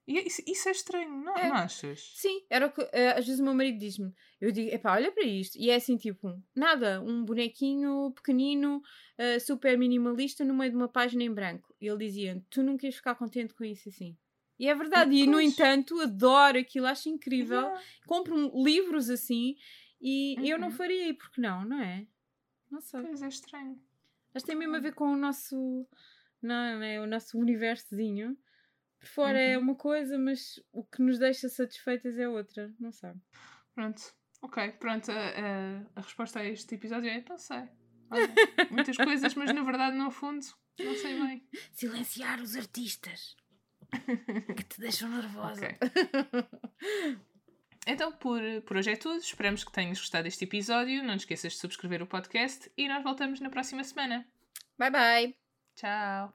E 0.09 0.19
é, 0.19 0.27
isso, 0.27 0.41
isso, 0.47 0.69
é 0.69 0.73
estranho, 0.73 1.11
não, 1.11 1.37
é. 1.37 1.49
não 1.49 1.57
achas? 1.57 2.13
Sim, 2.15 2.43
era 2.49 2.67
o 2.67 2.71
que 2.71 2.81
uh, 2.81 2.89
às 3.17 3.27
vezes 3.27 3.41
o 3.41 3.45
meu 3.45 3.55
marido 3.55 3.79
diz-me. 3.79 4.13
Eu 4.41 4.53
digo, 4.53 4.73
epá, 4.73 4.93
olha 4.93 5.11
para 5.11 5.25
isto. 5.25 5.57
E 5.59 5.69
é 5.69 5.75
assim, 5.75 5.97
tipo, 5.97 6.41
nada, 6.55 7.03
um 7.03 7.25
bonequinho 7.25 8.13
pequenino, 8.13 8.77
uh, 8.79 9.41
super 9.41 9.77
minimalista, 9.77 10.45
no 10.45 10.55
meio 10.55 10.71
de 10.71 10.77
uma 10.77 10.89
página 10.89 11.25
em 11.25 11.33
branco. 11.33 11.75
E 11.81 11.89
ele 11.89 12.07
dizia: 12.07 12.41
Tu 12.51 12.63
nunca 12.63 12.87
ias 12.87 12.95
ficar 12.95 13.17
contente 13.17 13.53
com 13.53 13.65
isso 13.65 13.89
assim. 13.89 14.17
E 14.59 14.69
é 14.69 14.75
verdade, 14.75 15.15
e, 15.15 15.23
e 15.23 15.27
no 15.27 15.41
entanto, 15.41 16.01
adoro 16.01 16.59
aquilo, 16.59 16.87
acho 16.87 17.09
incrível. 17.09 17.73
Compro 18.07 18.53
livros 18.63 19.11
assim 19.11 19.55
E 20.01 20.37
uhum. 20.39 20.45
eu 20.47 20.59
não 20.59 20.69
uhum. 20.69 20.75
faria, 20.75 21.09
e 21.09 21.13
por 21.13 21.31
que 21.31 21.41
não, 21.41 21.65
não 21.65 21.83
é? 21.83 22.07
Não 22.71 22.81
sei. 22.81 23.03
Pois 23.03 23.23
é 23.23 23.29
estranho. 23.29 23.81
Mas 24.33 24.43
tem 24.43 24.57
mesmo 24.57 24.77
a 24.77 24.81
ver 24.81 24.95
com 24.95 25.13
o 25.13 25.17
nosso, 25.17 25.87
não 26.43 26.83
é? 26.83 27.01
O 27.01 27.07
nosso 27.07 27.39
universozinho. 27.39 28.37
Por 28.99 29.09
fora 29.09 29.41
é 29.41 29.49
uhum. 29.49 29.55
é 29.55 29.59
uma 29.59 29.75
coisa, 29.75 30.19
mas 30.19 30.63
o 30.73 30.85
que 30.85 31.03
nos 31.03 31.19
deixa 31.19 31.49
satisfeitas 31.49 32.19
é 32.19 32.29
outra. 32.29 32.73
Não 32.79 32.93
sabe. 32.93 33.21
Pronto. 33.75 34.03
Ok, 34.43 34.73
pronto. 34.73 35.11
A, 35.11 35.15
a, 35.15 35.83
a 35.97 36.01
resposta 36.01 36.41
a 36.41 36.45
este 36.45 36.75
episódio 36.75 37.09
é: 37.09 37.25
não 37.29 37.39
sei. 37.39 37.69
Olha, 38.11 38.29
muitas 38.71 38.97
coisas, 38.97 39.35
mas 39.35 39.53
na 39.53 39.63
verdade, 39.63 39.97
no 39.97 40.11
fundo, 40.11 40.45
não 40.79 40.95
sei 40.95 41.21
bem. 41.21 41.49
Silenciar 41.73 42.41
os 42.41 42.57
artistas 42.57 43.37
que 44.57 44.63
te 44.65 44.81
deixam 44.81 45.09
nervosa. 45.09 45.69
Então, 47.87 48.11
por, 48.13 48.41
por 48.67 48.77
hoje 48.77 48.91
é 48.91 48.97
tudo. 48.97 49.19
Esperamos 49.19 49.63
que 49.63 49.73
tenhas 49.73 49.99
gostado 49.99 50.25
deste 50.25 50.45
episódio. 50.45 51.05
Não 51.05 51.17
te 51.17 51.21
esqueças 51.21 51.53
de 51.53 51.59
subscrever 51.59 52.03
o 52.03 52.07
podcast 52.07 52.71
e 52.77 52.89
nós 52.89 53.03
voltamos 53.03 53.39
na 53.41 53.49
próxima 53.49 53.85
semana. 53.85 54.27
Bye 54.77 54.91
bye. 54.91 55.35
Tchau. 55.77 56.35